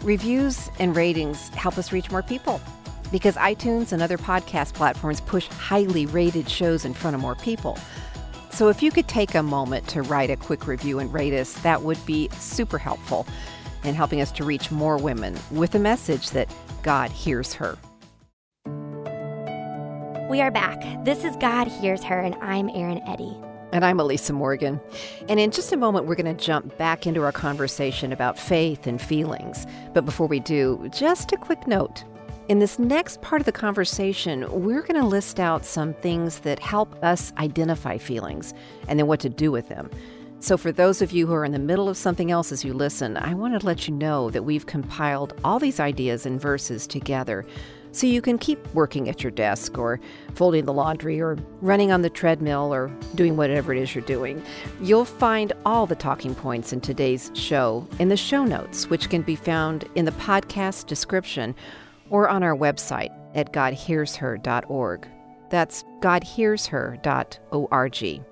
Reviews 0.02 0.70
and 0.80 0.96
ratings 0.96 1.50
help 1.50 1.78
us 1.78 1.92
reach 1.92 2.10
more 2.10 2.24
people 2.24 2.60
because 3.12 3.36
iTunes 3.36 3.92
and 3.92 4.02
other 4.02 4.18
podcast 4.18 4.74
platforms 4.74 5.20
push 5.20 5.46
highly 5.46 6.06
rated 6.06 6.48
shows 6.50 6.84
in 6.84 6.94
front 6.94 7.14
of 7.14 7.22
more 7.22 7.36
people. 7.36 7.78
So 8.50 8.68
if 8.68 8.82
you 8.82 8.90
could 8.90 9.06
take 9.06 9.36
a 9.36 9.42
moment 9.44 9.86
to 9.90 10.02
write 10.02 10.30
a 10.30 10.36
quick 10.36 10.66
review 10.66 10.98
and 10.98 11.14
rate 11.14 11.32
us, 11.32 11.52
that 11.60 11.82
would 11.82 12.04
be 12.04 12.28
super 12.40 12.78
helpful 12.78 13.24
in 13.84 13.94
helping 13.94 14.20
us 14.20 14.32
to 14.32 14.42
reach 14.42 14.72
more 14.72 14.98
women 14.98 15.38
with 15.52 15.76
a 15.76 15.78
message 15.78 16.30
that 16.30 16.52
God 16.82 17.12
hears 17.12 17.54
her. 17.54 17.78
We 20.32 20.40
are 20.40 20.50
back. 20.50 20.82
This 21.04 21.24
is 21.24 21.36
God 21.36 21.68
Hears 21.68 22.02
Her, 22.04 22.18
and 22.18 22.34
I'm 22.36 22.70
Erin 22.70 23.02
Eddy. 23.06 23.36
And 23.70 23.84
I'm 23.84 24.00
Elisa 24.00 24.32
Morgan. 24.32 24.80
And 25.28 25.38
in 25.38 25.50
just 25.50 25.74
a 25.74 25.76
moment, 25.76 26.06
we're 26.06 26.14
going 26.14 26.34
to 26.34 26.42
jump 26.42 26.74
back 26.78 27.06
into 27.06 27.20
our 27.20 27.32
conversation 27.32 28.14
about 28.14 28.38
faith 28.38 28.86
and 28.86 28.98
feelings. 28.98 29.66
But 29.92 30.06
before 30.06 30.26
we 30.26 30.40
do, 30.40 30.88
just 30.90 31.32
a 31.32 31.36
quick 31.36 31.66
note. 31.66 32.04
In 32.48 32.60
this 32.60 32.78
next 32.78 33.20
part 33.20 33.42
of 33.42 33.44
the 33.44 33.52
conversation, 33.52 34.50
we're 34.50 34.80
going 34.80 34.98
to 34.98 35.06
list 35.06 35.38
out 35.38 35.66
some 35.66 35.92
things 35.92 36.38
that 36.38 36.60
help 36.60 37.04
us 37.04 37.34
identify 37.36 37.98
feelings 37.98 38.54
and 38.88 38.98
then 38.98 39.08
what 39.08 39.20
to 39.20 39.28
do 39.28 39.52
with 39.52 39.68
them. 39.68 39.90
So, 40.40 40.56
for 40.56 40.72
those 40.72 41.02
of 41.02 41.12
you 41.12 41.26
who 41.26 41.34
are 41.34 41.44
in 41.44 41.52
the 41.52 41.58
middle 41.58 41.90
of 41.90 41.96
something 41.98 42.30
else 42.30 42.52
as 42.52 42.64
you 42.64 42.72
listen, 42.72 43.18
I 43.18 43.34
want 43.34 43.60
to 43.60 43.66
let 43.66 43.86
you 43.86 43.92
know 43.92 44.30
that 44.30 44.44
we've 44.44 44.64
compiled 44.64 45.34
all 45.44 45.58
these 45.58 45.78
ideas 45.78 46.24
and 46.24 46.40
verses 46.40 46.86
together 46.86 47.44
so 47.92 48.06
you 48.06 48.20
can 48.20 48.38
keep 48.38 48.58
working 48.74 49.08
at 49.08 49.22
your 49.22 49.30
desk 49.30 49.78
or 49.78 50.00
folding 50.34 50.64
the 50.64 50.72
laundry 50.72 51.20
or 51.20 51.36
running 51.60 51.92
on 51.92 52.02
the 52.02 52.10
treadmill 52.10 52.72
or 52.72 52.88
doing 53.14 53.36
whatever 53.36 53.72
it 53.72 53.80
is 53.80 53.94
you're 53.94 54.04
doing. 54.04 54.42
You'll 54.80 55.04
find 55.04 55.52
all 55.64 55.86
the 55.86 55.94
talking 55.94 56.34
points 56.34 56.72
in 56.72 56.80
today's 56.80 57.30
show 57.34 57.86
in 57.98 58.08
the 58.08 58.16
show 58.16 58.44
notes, 58.44 58.90
which 58.90 59.10
can 59.10 59.22
be 59.22 59.36
found 59.36 59.84
in 59.94 60.06
the 60.06 60.10
podcast 60.12 60.86
description 60.86 61.54
or 62.10 62.28
on 62.28 62.42
our 62.42 62.56
website 62.56 63.16
at 63.34 63.52
godhearsher.org. 63.52 65.08
That's 65.50 65.84
godhearsher.org. 66.00 68.24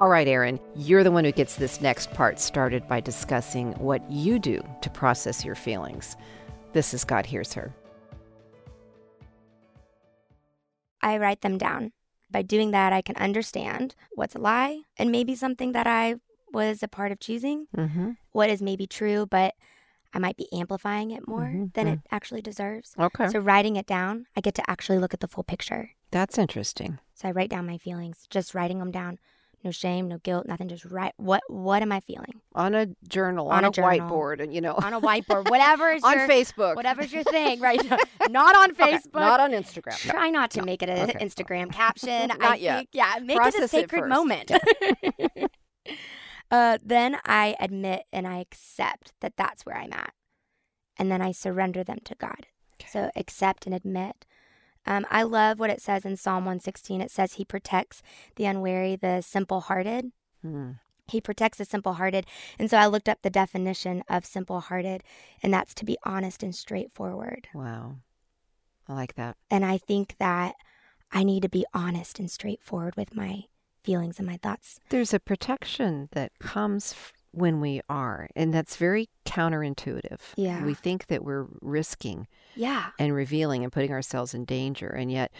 All 0.00 0.08
right, 0.08 0.26
Erin, 0.26 0.58
you're 0.74 1.04
the 1.04 1.12
one 1.12 1.24
who 1.24 1.30
gets 1.30 1.56
this 1.56 1.80
next 1.80 2.12
part 2.12 2.40
started 2.40 2.88
by 2.88 3.00
discussing 3.00 3.72
what 3.74 4.10
you 4.10 4.38
do 4.38 4.64
to 4.80 4.90
process 4.90 5.44
your 5.44 5.54
feelings. 5.54 6.16
This 6.72 6.92
is 6.92 7.04
God 7.04 7.26
Hears 7.26 7.52
Her. 7.52 7.72
I 11.02 11.18
write 11.18 11.40
them 11.40 11.58
down. 11.58 11.92
By 12.30 12.42
doing 12.42 12.70
that, 12.70 12.92
I 12.92 13.02
can 13.02 13.16
understand 13.16 13.94
what's 14.14 14.34
a 14.34 14.38
lie 14.38 14.82
and 14.96 15.10
maybe 15.12 15.34
something 15.34 15.72
that 15.72 15.86
I 15.86 16.16
was 16.52 16.82
a 16.82 16.88
part 16.88 17.12
of 17.12 17.20
choosing, 17.20 17.66
Mm-hmm. 17.76 18.10
what 18.32 18.50
is 18.50 18.62
maybe 18.62 18.86
true, 18.86 19.26
but 19.26 19.54
I 20.14 20.18
might 20.18 20.36
be 20.36 20.48
amplifying 20.52 21.10
it 21.10 21.26
more 21.26 21.52
Mhm, 21.54 21.72
than 21.74 21.86
it 21.88 22.00
actually 22.10 22.42
deserves. 22.42 22.94
Okay. 22.98 23.28
So, 23.28 23.38
writing 23.38 23.76
it 23.76 23.86
down, 23.86 24.26
I 24.36 24.40
get 24.40 24.54
to 24.56 24.70
actually 24.70 24.98
look 24.98 25.14
at 25.14 25.20
the 25.20 25.28
full 25.28 25.44
picture. 25.44 25.90
That's 26.10 26.38
interesting. 26.38 26.98
So, 27.14 27.28
I 27.28 27.32
write 27.32 27.50
down 27.50 27.66
my 27.66 27.78
feelings, 27.78 28.26
just 28.30 28.54
writing 28.54 28.78
them 28.78 28.90
down. 28.90 29.18
No 29.64 29.70
shame, 29.70 30.08
no 30.08 30.18
guilt, 30.18 30.46
nothing. 30.46 30.66
Just 30.68 30.84
write 30.84 31.12
what 31.18 31.40
what 31.48 31.82
am 31.82 31.92
I 31.92 32.00
feeling 32.00 32.40
On 32.54 32.74
a 32.74 32.86
journal, 33.08 33.48
On 33.48 33.58
on, 33.58 33.64
a 33.64 33.68
a, 33.68 33.70
journal. 33.70 33.90
whiteboard, 34.10 34.42
and 34.42 34.52
you 34.52 34.60
know, 34.60 34.74
on 34.74 34.92
a 34.92 35.00
whiteboard, 35.00 35.48
whatever 35.50 35.90
is 35.92 36.02
on 36.02 36.18
your 36.18 36.28
Facebook. 36.28 36.74
whatever's 36.74 37.12
your 37.12 37.22
thing, 37.24 37.60
right? 37.60 37.80
not 38.30 38.56
on 38.56 38.72
Okay, 38.72 38.94
Facebook. 38.94 39.20
not 39.20 39.38
on 39.38 39.52
Instagram. 39.52 40.04
no. 40.06 40.10
Try 40.12 40.30
not 40.30 40.50
to 40.52 40.62
make 40.62 40.82
it 40.82 40.88
an 40.88 41.10
Okay. 41.10 41.24
Instagram 41.24 41.72
caption. 41.72 42.28
Not 42.28 42.42
I 42.42 42.54
yet. 42.56 42.76
Think, 42.78 42.88
yeah, 42.92 43.14
make 43.22 43.36
Process 43.36 43.60
it 43.60 43.64
a 43.64 43.68
sacred 43.68 44.00
first. 44.00 44.08
moment. 44.10 44.50
uh, 46.50 46.78
then 46.84 47.16
I 47.24 47.56
admit 47.60 48.02
and 48.12 48.26
I 48.26 48.38
accept 48.38 49.12
that 49.20 49.34
that's 49.36 49.64
where 49.64 49.76
I'm 49.76 49.92
at, 49.92 50.12
and 50.98 51.10
then 51.10 51.22
I 51.22 51.32
surrender 51.32 51.84
them 51.84 51.98
to 52.04 52.14
God. 52.16 52.46
So 52.88 53.10
accept 53.14 53.64
and 53.66 53.74
admit. 53.74 54.26
Um, 54.86 55.06
I 55.10 55.22
love 55.22 55.58
what 55.58 55.70
it 55.70 55.80
says 55.80 56.04
in 56.04 56.16
Psalm 56.16 56.44
116. 56.44 57.00
It 57.00 57.10
says 57.10 57.34
He 57.34 57.44
protects 57.44 58.02
the 58.36 58.44
unwary, 58.44 58.96
the 58.96 59.20
simple-hearted. 59.20 60.12
Hmm. 60.42 60.70
He 61.08 61.20
protects 61.20 61.58
the 61.58 61.64
simple 61.64 61.94
hearted. 61.94 62.26
And 62.58 62.70
so 62.70 62.78
I 62.78 62.86
looked 62.86 63.08
up 63.08 63.22
the 63.22 63.30
definition 63.30 64.02
of 64.08 64.24
simple 64.24 64.60
hearted, 64.60 65.02
and 65.42 65.52
that's 65.52 65.74
to 65.74 65.84
be 65.84 65.98
honest 66.04 66.42
and 66.42 66.54
straightforward. 66.54 67.48
Wow, 67.54 67.96
I 68.88 68.94
like 68.94 69.14
that. 69.16 69.36
And 69.50 69.64
I 69.64 69.78
think 69.78 70.16
that 70.18 70.54
I 71.10 71.24
need 71.24 71.42
to 71.42 71.48
be 71.48 71.66
honest 71.74 72.18
and 72.18 72.30
straightforward 72.30 72.96
with 72.96 73.14
my 73.14 73.44
feelings 73.84 74.18
and 74.18 74.26
my 74.26 74.38
thoughts. 74.38 74.78
There's 74.88 75.12
a 75.12 75.20
protection 75.20 76.08
that 76.12 76.32
comes 76.38 76.94
when 77.32 77.60
we 77.60 77.80
are, 77.88 78.28
and 78.36 78.52
that's 78.54 78.76
very 78.76 79.08
counterintuitive. 79.24 80.20
Yeah. 80.36 80.64
we 80.64 80.74
think 80.74 81.06
that 81.06 81.24
we're 81.24 81.46
risking 81.60 82.26
Yeah. 82.54 82.90
and 82.98 83.14
revealing 83.14 83.62
and 83.64 83.72
putting 83.72 83.92
ourselves 83.92 84.34
in 84.34 84.44
danger, 84.44 84.88
and 84.88 85.10
yet, 85.10 85.32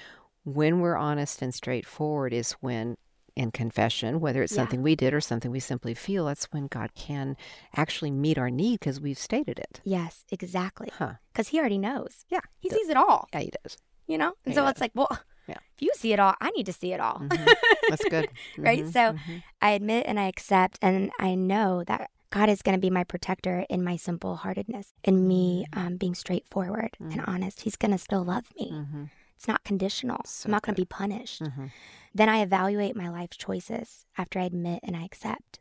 when 0.44 0.81
we're 0.81 0.96
honest 0.96 1.40
and 1.42 1.55
straightforward, 1.55 2.33
is 2.33 2.52
when 2.61 2.96
in 3.35 3.50
confession, 3.50 4.20
whether 4.20 4.42
it's 4.42 4.52
Yeah. 4.52 4.57
something 4.57 4.83
we 4.83 4.94
did 4.94 5.14
or 5.14 5.20
something 5.20 5.50
we 5.50 5.61
simply 5.61 5.94
feel, 5.94 6.26
that's 6.26 6.44
when 6.52 6.66
God 6.66 6.94
can 6.94 7.37
actually 7.74 8.11
meet 8.11 8.37
our 8.37 8.50
need 8.50 8.81
because 8.81 9.00
we've 9.00 9.18
stated 9.18 9.59
it. 9.59 9.81
Yes, 9.85 10.24
exactly. 10.31 10.90
Huh. 10.92 11.14
Because 11.33 11.48
he 11.48 11.59
already 11.59 11.78
knows. 11.78 12.26
Yeah. 12.28 12.40
He 12.59 12.68
sees 12.68 12.90
it 12.90 12.96
all, 12.96 13.28
Yeah, 13.33 13.40
he 13.40 13.52
does. 13.62 13.78
you 14.07 14.18
know? 14.18 14.35
And 14.44 14.55
Yeah, 14.55 14.64
so 14.64 14.66
it's 14.66 14.81
like, 14.83 14.92
well, 14.94 15.18
Yeah. 15.48 15.59
if 15.76 15.83
you 15.83 15.90
see 15.94 16.12
it 16.12 16.20
all, 16.20 16.35
I 16.40 16.50
need 16.50 16.66
to 16.66 16.72
see 16.72 16.92
it 16.92 17.00
all. 17.00 17.18
Mhm. 17.18 17.48
That's 17.88 18.05
good. 18.05 18.28
right? 18.59 18.85
Mhm, 18.85 18.92
So 18.92 19.00
mhm. 19.12 19.42
I 19.61 19.70
admit 19.72 20.07
and 20.07 20.18
I 20.20 20.24
accept, 20.28 20.78
and 20.83 21.11
I 21.18 21.35
know 21.35 21.83
that 21.85 22.11
God 22.31 22.48
is 22.48 22.62
going 22.62 22.76
to 22.76 22.81
be 22.81 22.90
my 22.90 23.05
protector 23.05 23.66
in 23.68 23.83
my 23.85 23.96
simple 23.96 24.37
heartedness, 24.37 24.92
in 25.05 25.26
me 25.28 25.66
Mm-hmm. 25.72 25.87
um, 25.87 25.96
being 25.96 26.14
straightforward 26.14 26.96
and 27.00 27.20
honest. 27.26 27.62
He's 27.62 27.76
going 27.76 27.90
to 27.92 27.98
still 27.98 28.24
love 28.24 28.46
me. 28.57 28.70
Mhm. 28.72 29.11
It's 29.37 29.48
not 29.48 29.64
conditional. 29.64 30.20
So 30.24 30.46
I'm 30.46 30.52
not 30.52 30.62
going 30.62 30.74
to 30.76 30.81
be 30.81 30.87
punished. 30.87 31.42
Mhm. 31.42 31.70
Then 32.14 32.28
I 32.28 32.40
evaluate 32.42 32.94
my 32.94 33.09
life 33.09 33.31
choices 33.37 34.07
after 34.16 34.38
I 34.38 34.44
admit 34.44 34.81
and 34.85 34.96
I 34.96 35.02
accept. 35.05 35.59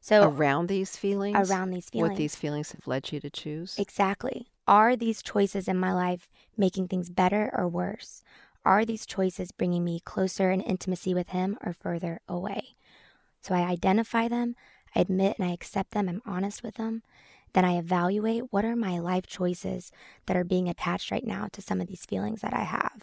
So 0.00 0.28
around 0.28 0.66
these 0.68 0.96
feelings, 0.98 1.50
around 1.50 1.70
these 1.70 1.88
feelings. 1.88 2.10
what 2.10 2.18
these 2.18 2.36
feelings 2.36 2.72
have 2.72 2.86
led 2.86 3.10
you 3.10 3.20
to 3.20 3.30
choose. 3.30 3.78
Exactly. 3.78 4.48
Are 4.68 4.96
these 4.96 5.22
choices 5.22 5.66
in 5.68 5.78
my 5.78 5.92
life 5.94 6.28
making 6.56 6.88
things 6.88 7.08
better 7.08 7.50
or 7.56 7.66
worse? 7.68 8.22
Are 8.64 8.84
these 8.84 9.06
choices 9.06 9.52
bringing 9.52 9.84
me 9.84 10.00
closer 10.00 10.50
in 10.50 10.60
intimacy 10.60 11.14
with 11.14 11.30
Him 11.30 11.58
or 11.64 11.72
further 11.72 12.20
away? 12.28 12.76
So 13.42 13.54
I 13.54 13.60
identify 13.60 14.28
them, 14.28 14.56
I 14.94 15.00
admit 15.00 15.36
and 15.38 15.46
I 15.46 15.52
accept 15.52 15.90
them, 15.90 16.08
I'm 16.08 16.22
honest 16.24 16.62
with 16.62 16.76
them. 16.76 17.02
Then 17.52 17.64
I 17.64 17.78
evaluate 17.78 18.52
what 18.52 18.64
are 18.64 18.74
my 18.74 18.98
life 18.98 19.26
choices 19.26 19.92
that 20.26 20.36
are 20.36 20.44
being 20.44 20.68
attached 20.68 21.10
right 21.10 21.26
now 21.26 21.48
to 21.52 21.62
some 21.62 21.80
of 21.80 21.86
these 21.86 22.06
feelings 22.06 22.40
that 22.40 22.54
I 22.54 22.64
have. 22.64 23.02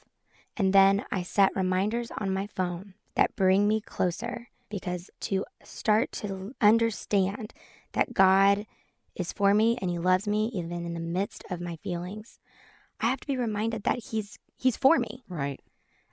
And 0.57 0.73
then 0.73 1.05
I 1.11 1.23
set 1.23 1.55
reminders 1.55 2.11
on 2.17 2.33
my 2.33 2.47
phone 2.47 2.95
that 3.15 3.35
bring 3.35 3.67
me 3.67 3.81
closer 3.81 4.47
because 4.69 5.09
to 5.21 5.45
start 5.63 6.11
to 6.13 6.53
understand 6.59 7.53
that 7.93 8.13
God 8.13 8.65
is 9.15 9.31
for 9.31 9.53
me 9.53 9.77
and 9.81 9.89
he 9.89 9.99
loves 9.99 10.27
me 10.27 10.49
even 10.53 10.85
in 10.85 10.93
the 10.93 10.99
midst 10.99 11.43
of 11.49 11.61
my 11.61 11.77
feelings. 11.77 12.39
I 12.99 13.07
have 13.07 13.19
to 13.21 13.27
be 13.27 13.37
reminded 13.37 13.83
that 13.83 14.03
he's 14.05 14.37
he's 14.61 14.77
for 14.77 14.97
me. 14.99 15.23
right. 15.27 15.59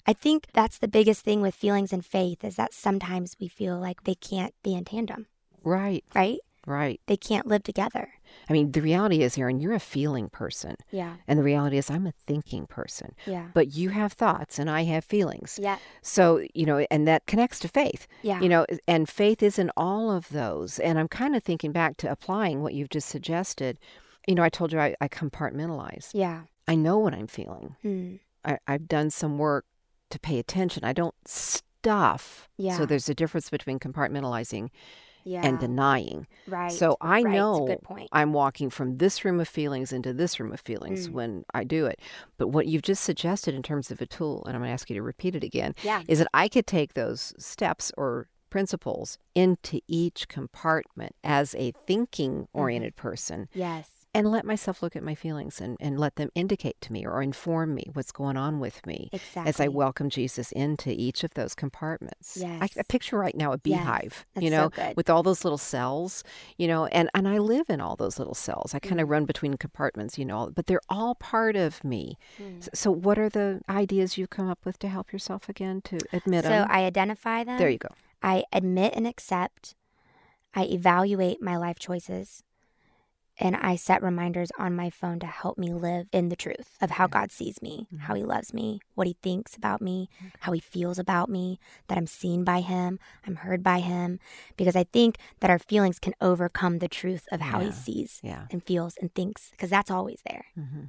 I 0.06 0.14
think 0.14 0.46
that's 0.54 0.78
the 0.78 0.88
biggest 0.88 1.22
thing 1.22 1.42
with 1.42 1.54
feelings 1.54 1.92
and 1.92 2.02
faith 2.02 2.42
is 2.42 2.56
that 2.56 2.72
sometimes 2.72 3.36
we 3.38 3.46
feel 3.46 3.78
like 3.78 4.04
they 4.04 4.14
can't 4.14 4.54
be 4.62 4.74
in 4.74 4.84
tandem, 4.86 5.26
Right. 5.62 6.02
right? 6.14 6.38
Right. 6.66 6.98
They 7.06 7.16
can't 7.18 7.46
live 7.46 7.62
together. 7.62 8.08
I 8.48 8.52
mean, 8.54 8.72
the 8.72 8.80
reality 8.82 9.22
is, 9.22 9.36
Erin, 9.38 9.58
you're 9.60 9.74
a 9.74 9.80
feeling 9.80 10.28
person. 10.30 10.76
Yeah. 10.90 11.16
And 11.26 11.38
the 11.38 11.42
reality 11.42 11.76
is, 11.78 11.90
I'm 11.90 12.06
a 12.06 12.12
thinking 12.26 12.66
person. 12.66 13.14
Yeah. 13.26 13.48
But 13.54 13.74
you 13.74 13.90
have 13.90 14.12
thoughts 14.14 14.58
and 14.58 14.68
I 14.70 14.84
have 14.84 15.04
feelings. 15.04 15.58
Yeah. 15.62 15.78
So, 16.02 16.42
you 16.54 16.64
know, 16.66 16.86
and 16.90 17.06
that 17.08 17.26
connects 17.26 17.58
to 17.60 17.68
faith. 17.68 18.06
Yeah. 18.22 18.40
You 18.40 18.48
know, 18.50 18.64
and 18.86 19.08
faith 19.08 19.42
is 19.42 19.58
in 19.58 19.70
all 19.76 20.10
of 20.10 20.28
those. 20.30 20.78
And 20.78 20.98
I'm 20.98 21.08
kind 21.08 21.34
of 21.36 21.42
thinking 21.42 21.72
back 21.72 21.96
to 21.98 22.10
applying 22.10 22.62
what 22.62 22.74
you've 22.74 22.90
just 22.90 23.08
suggested. 23.08 23.78
You 24.26 24.34
know, 24.34 24.42
I 24.42 24.48
told 24.50 24.72
you 24.72 24.78
I, 24.80 24.94
I 25.02 25.08
compartmentalize. 25.08 26.10
Yeah. 26.12 26.42
I 26.66 26.74
know 26.74 26.98
what 26.98 27.14
I'm 27.14 27.26
feeling. 27.28 27.76
Hmm. 27.82 28.16
I, 28.44 28.58
I've 28.66 28.88
done 28.88 29.10
some 29.10 29.38
work 29.38 29.64
to 30.10 30.18
pay 30.18 30.38
attention. 30.38 30.84
I 30.84 30.92
don't 30.92 31.14
stuff. 31.26 32.48
Yeah. 32.56 32.76
So 32.76 32.86
there's 32.86 33.08
a 33.08 33.14
difference 33.14 33.50
between 33.50 33.78
compartmentalizing 33.78 34.70
Yeah. 35.24 35.46
and 35.46 35.58
denying. 35.58 36.26
right. 36.46 36.72
So 36.72 36.96
I 37.00 37.22
Right. 37.22 37.34
Know. 37.34 37.78
I'm 38.12 38.32
walking 38.32 38.70
from 38.70 38.96
this 38.98 39.24
room 39.24 39.40
of 39.40 39.48
feelings 39.48 39.92
into 39.92 40.12
this 40.12 40.40
room 40.40 40.52
of 40.52 40.60
feelings 40.60 41.08
Mm. 41.08 41.12
when 41.12 41.44
I 41.52 41.64
do 41.64 41.86
it. 41.86 42.00
But 42.38 42.48
what 42.48 42.66
you've 42.66 42.82
just 42.82 43.04
suggested 43.04 43.54
in 43.54 43.62
terms 43.62 43.90
of 43.90 44.00
a 44.00 44.06
tool, 44.06 44.42
and 44.46 44.54
I'm 44.56 44.62
going 44.62 44.68
to 44.70 44.72
ask 44.72 44.88
you 44.88 44.96
to 44.96 45.02
repeat 45.02 45.34
it 45.36 45.44
again, 45.44 45.74
Yeah. 45.82 46.02
is 46.08 46.18
that 46.18 46.28
I 46.32 46.48
could 46.48 46.66
take 46.66 46.94
those 46.94 47.34
steps 47.38 47.92
or 47.98 48.28
principles 48.50 49.18
into 49.34 49.80
each 49.86 50.26
compartment 50.28 51.14
as 51.22 51.54
a 51.56 51.72
thinking 51.72 52.48
oriented 52.54 52.96
Mm-hmm. 52.96 53.08
person 53.08 53.48
Yes. 53.52 53.97
And 54.14 54.30
let 54.30 54.44
myself 54.44 54.82
look 54.82 54.96
at 54.96 55.02
my 55.02 55.14
feelings 55.14 55.60
and, 55.60 55.76
and 55.80 55.98
let 56.00 56.16
them 56.16 56.30
indicate 56.34 56.80
to 56.80 56.92
me 56.92 57.04
or 57.06 57.22
inform 57.22 57.74
me 57.74 57.84
what's 57.92 58.10
going 58.10 58.36
on 58.36 58.58
with 58.58 58.84
me 58.86 59.10
Exactly. 59.12 59.48
as 59.48 59.60
I 59.60 59.68
welcome 59.68 60.08
Jesus 60.10 60.50
into 60.52 60.90
each 60.90 61.22
of 61.24 61.34
those 61.34 61.54
compartments. 61.54 62.42
I, 62.42 62.68
I 62.78 62.82
picture 62.88 63.18
right 63.18 63.36
now 63.36 63.52
a 63.52 63.58
beehive, 63.58 64.24
That's 64.34 64.44
you 64.44 64.50
know, 64.50 64.70
good. 64.70 64.96
with 64.96 65.10
all 65.10 65.22
those 65.22 65.44
little 65.44 65.58
cells, 65.58 66.24
you 66.56 66.66
know, 66.66 66.86
and, 66.86 67.10
and 67.14 67.28
I 67.28 67.38
live 67.38 67.68
in 67.68 67.80
all 67.80 67.96
those 67.96 68.18
little 68.18 68.34
cells. 68.34 68.74
I 68.74 68.78
kind 68.78 69.00
of 69.00 69.08
run 69.08 69.24
between 69.26 69.54
compartments, 69.58 70.18
you 70.18 70.24
know, 70.24 70.50
but 70.54 70.66
they're 70.66 70.80
all 70.88 71.14
part 71.14 71.54
of 71.54 71.84
me. 71.84 72.16
Mm. 72.40 72.58
S- 72.62 72.68
So, 72.74 72.90
what 72.90 73.18
are 73.18 73.28
the 73.28 73.60
ideas 73.68 74.16
you've 74.16 74.30
come 74.30 74.48
up 74.48 74.64
with 74.64 74.78
to 74.80 74.88
help 74.88 75.12
yourself 75.12 75.48
again 75.48 75.80
to 75.82 75.98
admit 76.12 76.44
So 76.44 76.50
them? 76.50 76.66
I 76.70 76.84
identify 76.84 77.44
them. 77.44 77.58
there 77.58 77.68
you 77.70 77.78
go. 77.78 77.88
I 78.22 78.44
admit 78.52 78.94
and 78.96 79.06
accept. 79.06 79.74
I 80.54 80.64
evaluate 80.64 81.40
my 81.42 81.56
life 81.56 81.78
choices. 81.78 82.42
And 83.40 83.54
I 83.56 83.76
set 83.76 84.02
reminders 84.02 84.50
on 84.58 84.74
my 84.74 84.90
phone 84.90 85.20
to 85.20 85.26
help 85.26 85.58
me 85.58 85.72
live 85.72 86.08
in 86.12 86.28
the 86.28 86.36
truth 86.36 86.76
of 86.80 86.90
how 86.92 87.06
God 87.06 87.30
sees 87.30 87.62
me, 87.62 87.86
how 88.00 88.14
He 88.14 88.24
loves 88.24 88.52
me, 88.52 88.80
what 88.94 89.06
He 89.06 89.16
thinks 89.22 89.56
about 89.56 89.80
me, 89.80 90.08
how 90.40 90.52
He 90.52 90.60
feels 90.60 90.98
about 90.98 91.28
me, 91.30 91.60
that 91.86 91.96
I'm 91.96 92.06
seen 92.06 92.42
by 92.42 92.60
Him, 92.60 92.98
I'm 93.26 93.36
heard 93.36 93.62
by 93.62 93.78
Him. 93.80 94.18
Because 94.56 94.74
I 94.74 94.84
think 94.84 95.18
that 95.40 95.50
our 95.50 95.58
feelings 95.60 95.98
can 96.00 96.14
overcome 96.20 96.78
the 96.78 96.88
truth 96.88 97.26
of 97.30 97.40
how 97.40 97.60
He 97.60 97.70
sees 97.72 98.20
Yeah. 98.22 98.46
and 98.50 98.62
feels 98.64 98.96
and 99.00 99.14
thinks, 99.14 99.50
because 99.52 99.70
that's 99.70 99.90
always 99.90 100.20
there. 100.28 100.46
hmm 100.54 100.84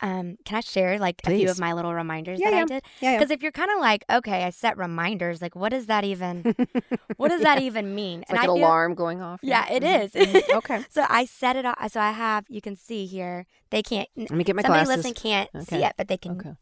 Um, 0.00 0.36
can 0.44 0.56
I 0.58 0.60
share 0.60 0.98
like 0.98 1.22
a 1.24 1.30
few 1.30 1.48
of 1.50 1.58
my 1.58 1.72
little 1.72 1.94
reminders 1.94 2.40
Yeah, 2.40 2.50
that 2.50 2.56
yeah. 2.56 2.62
I 2.62 2.64
did? 2.66 2.82
Yeah, 3.00 3.10
yeah. 3.12 3.18
Because 3.18 3.30
if 3.30 3.42
you're 3.42 3.52
kind 3.52 3.70
of 3.70 3.80
like, 3.80 4.04
okay, 4.10 4.44
I 4.44 4.50
set 4.50 4.76
reminders, 4.76 5.40
like, 5.40 5.54
what 5.54 5.70
does 5.70 5.86
that 5.86 6.04
even, 6.04 6.54
what 7.16 7.28
does 7.28 7.42
that 7.42 7.60
even 7.62 7.94
mean? 7.94 8.22
It's 8.22 8.30
like 8.32 8.40
an 8.44 8.50
I 8.50 8.54
feel- 8.54 8.56
alarm 8.64 8.94
going 8.94 9.22
off. 9.22 9.40
Yeah, 9.42 9.66
it 9.72 9.82
Mhm. 9.82 10.04
is. 10.04 10.12
Mhm. 10.12 10.54
okay. 10.56 10.84
so 10.90 11.06
I 11.08 11.24
set 11.24 11.56
it 11.56 11.64
up. 11.64 11.78
So 11.90 12.00
I 12.00 12.10
have, 12.10 12.44
you 12.48 12.60
can 12.60 12.76
see 12.76 13.06
here, 13.06 13.46
they 13.70 13.82
can't. 13.82 14.08
Let 14.16 14.30
me 14.32 14.44
get 14.44 14.56
my 14.56 14.62
somebody 14.62 14.84
glasses. 14.84 15.04
listen 15.04 15.14
can't 15.14 15.50
see 15.68 15.84
it, 15.84 15.92
but 15.96 16.08
they 16.08 16.16
can. 16.16 16.32
Okay. 16.32 16.54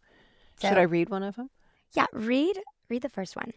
So, 0.60 0.68
Should 0.68 0.78
I 0.78 0.82
read 0.82 1.08
one 1.08 1.22
of 1.22 1.36
them? 1.36 1.50
Yeah, 1.94 2.06
read, 2.12 2.58
read 2.88 3.02
the 3.02 3.08
first 3.08 3.34
one. 3.36 3.52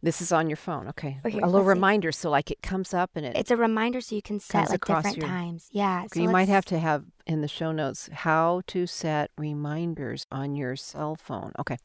This 0.00 0.20
is 0.20 0.30
on 0.30 0.48
your 0.48 0.56
phone. 0.56 0.88
Okay. 0.88 1.18
A 1.24 1.28
little 1.28 1.50
let's 1.50 1.64
see. 1.64 1.68
reminder. 1.68 2.12
So, 2.12 2.30
like, 2.30 2.50
it 2.52 2.62
comes 2.62 2.94
up 2.94 3.10
and 3.16 3.26
it. 3.26 3.36
It's 3.36 3.50
a 3.50 3.56
reminder 3.56 4.00
so 4.00 4.14
you 4.14 4.22
can 4.22 4.38
set 4.38 4.70
like 4.70 4.84
different 4.84 5.16
your- 5.16 5.26
times. 5.26 5.68
Yeah. 5.72 6.06
So 6.12 6.20
you 6.20 6.28
might 6.28 6.48
have 6.48 6.64
to 6.66 6.78
have 6.78 7.04
in 7.26 7.40
the 7.40 7.48
show 7.48 7.72
notes 7.72 8.08
how 8.12 8.62
to 8.68 8.86
set 8.86 9.30
reminders 9.36 10.26
on 10.30 10.54
your 10.54 10.76
cell 10.76 11.16
phone. 11.16 11.52
Okay. 11.58 11.78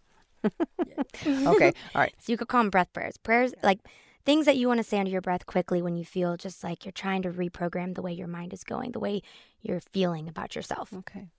okay. 1.25 1.73
All 1.95 2.01
right. 2.01 2.13
So 2.19 2.31
you 2.31 2.37
could 2.37 2.47
call 2.47 2.61
them 2.61 2.69
breath 2.69 2.93
prayers. 2.93 3.17
Prayers 3.17 3.53
like 3.63 3.79
things 4.25 4.45
that 4.45 4.57
you 4.57 4.67
want 4.67 4.77
to 4.77 4.83
say 4.83 4.99
under 4.99 5.11
your 5.11 5.21
breath 5.21 5.45
quickly 5.45 5.81
when 5.81 5.95
you 5.95 6.05
feel 6.05 6.37
just 6.37 6.63
like 6.63 6.85
you're 6.85 6.91
trying 6.91 7.23
to 7.23 7.31
reprogram 7.31 7.95
the 7.95 8.01
way 8.01 8.13
your 8.13 8.27
mind 8.27 8.53
is 8.53 8.63
going, 8.63 8.91
the 8.91 8.99
way 8.99 9.21
you're 9.61 9.79
feeling 9.79 10.27
about 10.27 10.55
yourself. 10.55 10.93
Okay. 10.93 11.29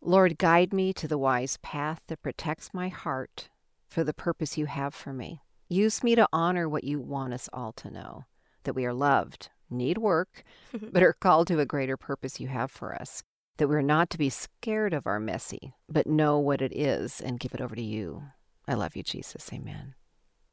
Lord, 0.00 0.38
guide 0.38 0.72
me 0.72 0.92
to 0.94 1.08
the 1.08 1.18
wise 1.18 1.58
path 1.58 2.00
that 2.08 2.22
protects 2.22 2.74
my 2.74 2.88
heart 2.88 3.48
for 3.88 4.04
the 4.04 4.14
purpose 4.14 4.58
you 4.58 4.66
have 4.66 4.94
for 4.94 5.12
me. 5.12 5.40
Use 5.68 6.02
me 6.04 6.14
to 6.14 6.28
honor 6.32 6.68
what 6.68 6.84
you 6.84 7.00
want 7.00 7.34
us 7.34 7.48
all 7.52 7.72
to 7.72 7.90
know 7.90 8.24
that 8.64 8.74
we 8.74 8.84
are 8.84 8.92
loved, 8.94 9.48
need 9.70 9.98
work, 9.98 10.42
but 10.92 11.02
are 11.02 11.12
called 11.12 11.46
to 11.48 11.60
a 11.60 11.66
greater 11.66 11.96
purpose 11.96 12.40
you 12.40 12.48
have 12.48 12.70
for 12.70 12.94
us. 12.94 13.22
That 13.58 13.68
we're 13.68 13.80
not 13.82 14.10
to 14.10 14.18
be 14.18 14.28
scared 14.30 14.92
of 14.92 15.06
our 15.06 15.18
messy, 15.18 15.74
but 15.88 16.06
know 16.06 16.38
what 16.38 16.60
it 16.62 16.76
is 16.76 17.20
and 17.20 17.40
give 17.40 17.54
it 17.54 17.60
over 17.60 17.74
to 17.74 17.82
you. 17.82 18.22
I 18.68 18.74
love 18.74 18.96
you, 18.96 19.02
Jesus. 19.02 19.48
Amen. 19.52 19.94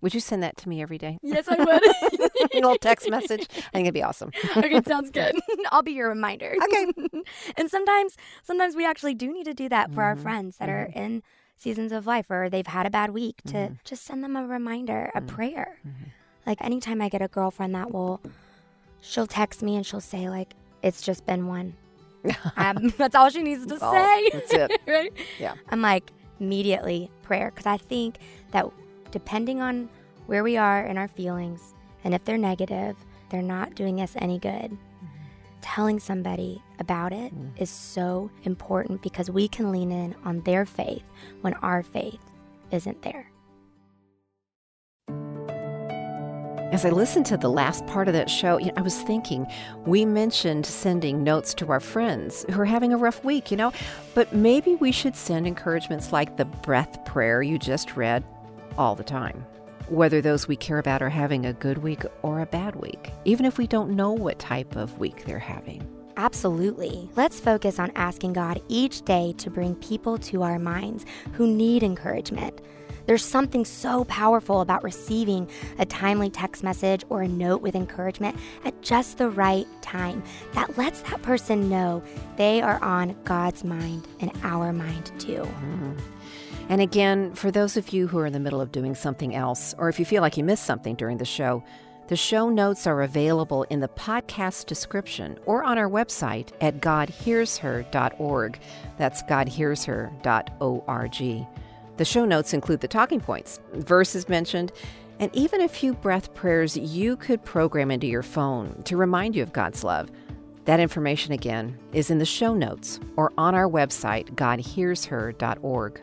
Would 0.02 0.14
you 0.14 0.20
send 0.20 0.42
that 0.44 0.58
to 0.58 0.70
me 0.70 0.82
every 0.82 0.98
day? 0.98 1.18
Yes, 1.22 1.48
I 1.48 1.58
would. 1.58 1.84
a 2.52 2.56
little 2.56 2.78
text 2.78 3.10
message? 3.10 3.48
I 3.52 3.62
think 3.72 3.86
it'd 3.86 3.94
be 3.94 4.04
awesome. 4.04 4.32
okay, 4.58 4.82
sounds 4.86 5.10
good. 5.12 5.36
I'll 5.72 5.82
be 5.84 5.94
your 5.94 6.10
reminder. 6.10 6.56
Okay. 6.64 6.88
and 7.58 7.70
sometimes, 7.70 8.18
sometimes 8.44 8.76
we 8.76 8.86
actually 8.86 9.14
do 9.16 9.32
need 9.32 9.46
to 9.46 9.54
do 9.54 9.70
that 9.70 9.94
for 9.94 10.04
our 10.04 10.16
Mhm, 10.16 10.22
friends 10.22 10.58
that 10.58 10.70
are 10.70 10.90
in 10.94 11.24
seasons 11.58 11.92
of 11.92 12.06
life 12.08 12.30
or 12.30 12.50
they've 12.50 12.68
had 12.68 12.86
a 12.86 12.90
bad 12.90 13.12
week 13.12 13.42
to 13.46 13.54
Mhm. 13.54 13.78
just 13.86 14.04
send 14.04 14.24
them 14.24 14.36
a 14.36 14.46
reminder, 14.46 15.12
a 15.16 15.22
Mhm, 15.22 15.28
prayer. 15.28 15.80
mhm. 15.86 16.10
Like 16.46 16.62
anytime 16.62 17.02
I 17.02 17.10
get 17.10 17.22
a 17.22 17.28
girlfriend 17.28 17.74
that 17.76 17.92
will, 17.94 18.20
she'll 19.02 19.28
text 19.28 19.64
me 19.64 19.76
and 19.76 19.86
she'll 19.86 20.02
say 20.02 20.30
like, 20.30 20.54
"It's 20.82 21.02
just 21.02 21.26
been 21.26 21.48
one." 21.48 21.76
um, 22.58 22.94
that's 22.98 23.16
all 23.16 23.30
she 23.30 23.42
needs 23.44 23.66
to 23.66 23.78
Oh, 23.82 23.92
say. 23.92 24.30
that's 24.32 24.54
it. 24.54 24.72
right? 24.88 25.12
Yeah. 25.40 25.56
I'm 25.70 25.82
like 25.82 26.12
immediately 26.40 27.10
prayer 27.22 27.50
because 27.52 27.66
I 27.66 27.78
think 27.78 28.18
that 28.52 28.66
depending 29.12 29.62
on 29.62 29.90
where 30.26 30.44
we 30.44 30.58
are 30.58 30.84
in 30.86 30.98
our 30.98 31.08
feelings 31.08 31.74
and 32.04 32.14
if 32.14 32.24
they're 32.26 32.38
negative, 32.38 32.98
they're 33.30 33.42
not 33.42 33.76
doing 33.76 34.02
us 34.02 34.14
any 34.18 34.40
good. 34.40 34.78
Telling 35.62 36.00
somebody 36.00 36.62
about 36.84 37.12
it 37.14 37.34
mm. 37.34 37.50
is 37.58 37.70
so 37.70 38.30
important 38.44 39.02
because 39.02 39.32
we 39.32 39.48
can 39.48 39.72
lean 39.72 39.92
in 39.92 40.16
on 40.26 40.42
their 40.42 40.66
faith 40.66 41.04
when 41.42 41.54
our 41.56 41.82
faith 41.82 42.20
isn't 42.72 43.02
there. 43.02 43.26
As 46.72 46.86
I 46.86 46.90
listened 46.90 47.28
to 47.28 47.38
the 47.38 47.50
last 47.50 47.86
part 47.86 48.08
of 48.08 48.16
that 48.16 48.30
show, 48.30 48.58
you 48.58 48.68
know, 48.68 48.74
I 48.78 48.82
was 48.82 49.00
thinking 49.02 49.46
we 49.86 50.06
mentioned 50.06 50.66
sending 50.66 51.24
notes 51.24 51.54
to 51.56 51.72
our 51.72 51.80
friends 51.80 52.46
who 52.50 52.60
are 52.60 52.66
having 52.66 52.92
a 52.92 52.98
rough 52.98 53.24
week, 53.24 53.52
you 53.52 53.58
know, 53.58 53.72
but 54.16 54.34
maybe 54.34 54.76
we 54.76 54.92
should 54.92 55.16
send 55.16 55.46
encouragements 55.46 56.12
like 56.12 56.36
the 56.36 56.46
breath 56.46 57.06
prayer 57.06 57.44
you 57.44 57.60
just 57.60 57.96
read 57.96 58.24
all 58.78 58.96
the 58.96 59.04
time. 59.04 59.46
whether 59.90 60.22
those 60.22 60.48
we 60.48 60.56
care 60.56 60.80
about 60.80 61.02
are 61.02 61.10
having 61.10 61.46
a 61.46 61.54
good 61.54 61.78
week 61.78 62.04
or 62.24 62.40
a 62.40 62.46
bad 62.46 62.76
week, 62.78 63.12
even 63.26 63.46
if 63.46 63.58
we 63.58 63.68
don't 63.68 63.96
know 63.96 64.12
what 64.12 64.40
type 64.40 64.76
of 64.76 64.98
week 64.98 65.26
they're 65.26 65.38
having. 65.38 65.86
Absolutely. 66.18 67.10
Let's 67.16 67.40
focus 67.40 67.80
on 67.80 67.92
asking 67.96 68.34
God 68.34 68.62
each 68.68 69.02
day 69.04 69.34
to 69.38 69.50
bring 69.50 69.76
people 69.76 70.18
to 70.20 70.44
our 70.44 70.60
minds 70.60 71.06
who 71.34 71.48
need 71.48 71.84
encouragement. 71.84 72.62
There's 73.06 73.26
something 73.26 73.66
so 73.66 74.06
powerful 74.06 74.62
about 74.62 74.84
receiving 74.84 75.50
a 75.78 75.86
timely 75.86 76.30
text 76.30 76.64
message 76.64 77.04
or 77.10 77.22
a 77.22 77.28
note 77.28 77.62
with 77.62 77.76
encouragement 77.76 78.38
at 78.64 78.82
just 78.82 79.18
the 79.18 79.30
right 79.30 79.68
time 79.82 80.24
that 80.54 80.78
lets 80.78 81.02
that 81.02 81.22
person 81.22 81.70
know 81.70 82.02
they 82.38 82.62
are 82.62 82.82
on 82.82 83.16
God's 83.26 83.64
mind 83.64 84.08
and 84.20 84.32
our 84.44 84.72
mind 84.72 85.12
too. 85.20 85.42
Mm-hmm. 85.42 85.94
And 86.70 86.82
again, 86.82 87.34
for 87.34 87.52
those 87.52 87.76
of 87.76 87.90
you 87.90 88.08
who 88.08 88.18
are 88.20 88.26
in 88.26 88.34
the 88.34 88.40
middle 88.40 88.62
of 88.62 88.72
doing 88.72 88.96
something 88.96 89.36
else, 89.36 89.76
or 89.78 89.90
if 89.90 90.00
you 90.00 90.06
feel 90.06 90.22
like 90.22 90.38
you 90.38 90.46
missed 90.46 90.66
something 90.66 90.96
during 90.96 91.18
the 91.18 91.26
show, 91.26 91.62
the 92.08 92.16
show 92.16 92.50
notes 92.50 92.86
are 92.86 93.04
available 93.04 93.64
in 93.64 93.80
the 93.80 93.88
podcast 93.88 94.66
description 94.66 95.40
or 95.46 95.64
on 95.64 95.78
our 95.78 95.90
website 95.90 96.50
at 96.60 96.82
godhearsher.org. 96.82 98.60
That's 98.98 99.24
godhearsher.org. 99.24 101.48
The 101.96 102.06
show 102.06 102.26
notes 102.26 102.54
include 102.54 102.82
the 102.82 102.88
talking 102.88 103.22
points, 103.22 103.60
verses 103.74 104.28
mentioned, 104.28 104.72
and 105.20 105.34
even 105.34 105.62
a 105.62 105.68
few 105.68 105.94
breath 105.94 106.34
prayers 106.34 106.76
you 106.76 107.16
could 107.16 107.46
program 107.46 107.92
into 107.92 108.08
your 108.08 108.24
phone 108.24 108.82
to 108.84 108.98
remind 108.98 109.36
you 109.36 109.44
of 109.44 109.54
God's 109.54 109.84
love. 109.84 110.10
That 110.66 110.80
information 110.80 111.34
again 111.34 111.78
is 111.92 112.10
in 112.10 112.18
the 112.18 112.26
show 112.26 112.54
notes 112.54 113.00
or 113.16 113.32
on 113.38 113.54
our 113.54 113.70
website, 113.70 114.34
godhearsher.org. 114.36 116.02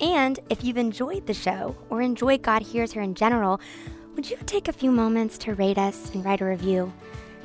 And 0.00 0.40
if 0.50 0.64
you've 0.64 0.76
enjoyed 0.76 1.26
the 1.26 1.34
show 1.34 1.76
or 1.90 2.02
enjoyed 2.02 2.42
God 2.42 2.62
Hears 2.62 2.92
Her 2.92 3.00
in 3.00 3.14
general, 3.14 3.60
would 4.14 4.30
you 4.30 4.36
take 4.46 4.68
a 4.68 4.72
few 4.72 4.90
moments 4.90 5.38
to 5.38 5.54
rate 5.54 5.78
us 5.78 6.12
and 6.14 6.24
write 6.24 6.40
a 6.40 6.44
review? 6.44 6.92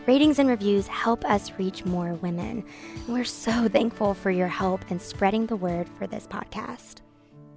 Ratings 0.06 0.40
and 0.40 0.50
reviews 0.50 0.88
help 0.88 1.26
us 1.26 1.52
reach 1.58 1.86
more 1.86 2.14
women. 2.16 2.64
We're 3.08 3.26
so 3.26 3.68
thankful 3.72 4.14
for 4.14 4.32
your 4.32 4.48
help 4.48 4.90
in 4.92 5.00
spreading 5.00 5.48
the 5.48 5.56
word 5.56 5.88
for 5.98 6.08
this 6.08 6.28
podcast. 6.28 7.02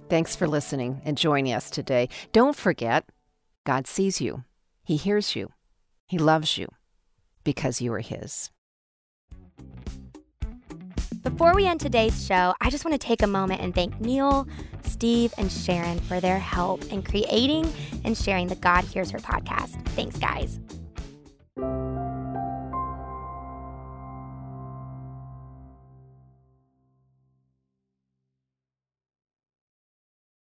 Thanks 0.09 0.35
for 0.35 0.47
listening 0.47 1.01
and 1.05 1.17
joining 1.17 1.53
us 1.53 1.69
today. 1.69 2.09
Don't 2.31 2.55
forget, 2.55 3.05
God 3.65 3.87
sees 3.87 4.19
you, 4.19 4.43
He 4.83 4.97
hears 4.97 5.35
you, 5.35 5.51
He 6.07 6.17
loves 6.17 6.57
you 6.57 6.67
because 7.43 7.81
you 7.81 7.93
are 7.93 7.99
His. 7.99 8.51
Before 11.23 11.55
we 11.55 11.65
end 11.65 11.79
today's 11.79 12.25
show, 12.25 12.53
I 12.59 12.69
just 12.69 12.83
want 12.83 12.99
to 12.99 13.07
take 13.07 13.21
a 13.21 13.27
moment 13.27 13.61
and 13.61 13.73
thank 13.73 13.97
Neil, 14.01 14.45
Steve, 14.83 15.33
and 15.37 15.49
Sharon 15.49 15.97
for 16.01 16.19
their 16.19 16.37
help 16.37 16.83
in 16.91 17.01
creating 17.01 17.71
and 18.03 18.17
sharing 18.17 18.47
the 18.47 18.55
God 18.55 18.83
Hears 18.83 19.09
Her 19.11 19.19
podcast. 19.19 19.81
Thanks, 19.89 20.17
guys. 20.17 20.59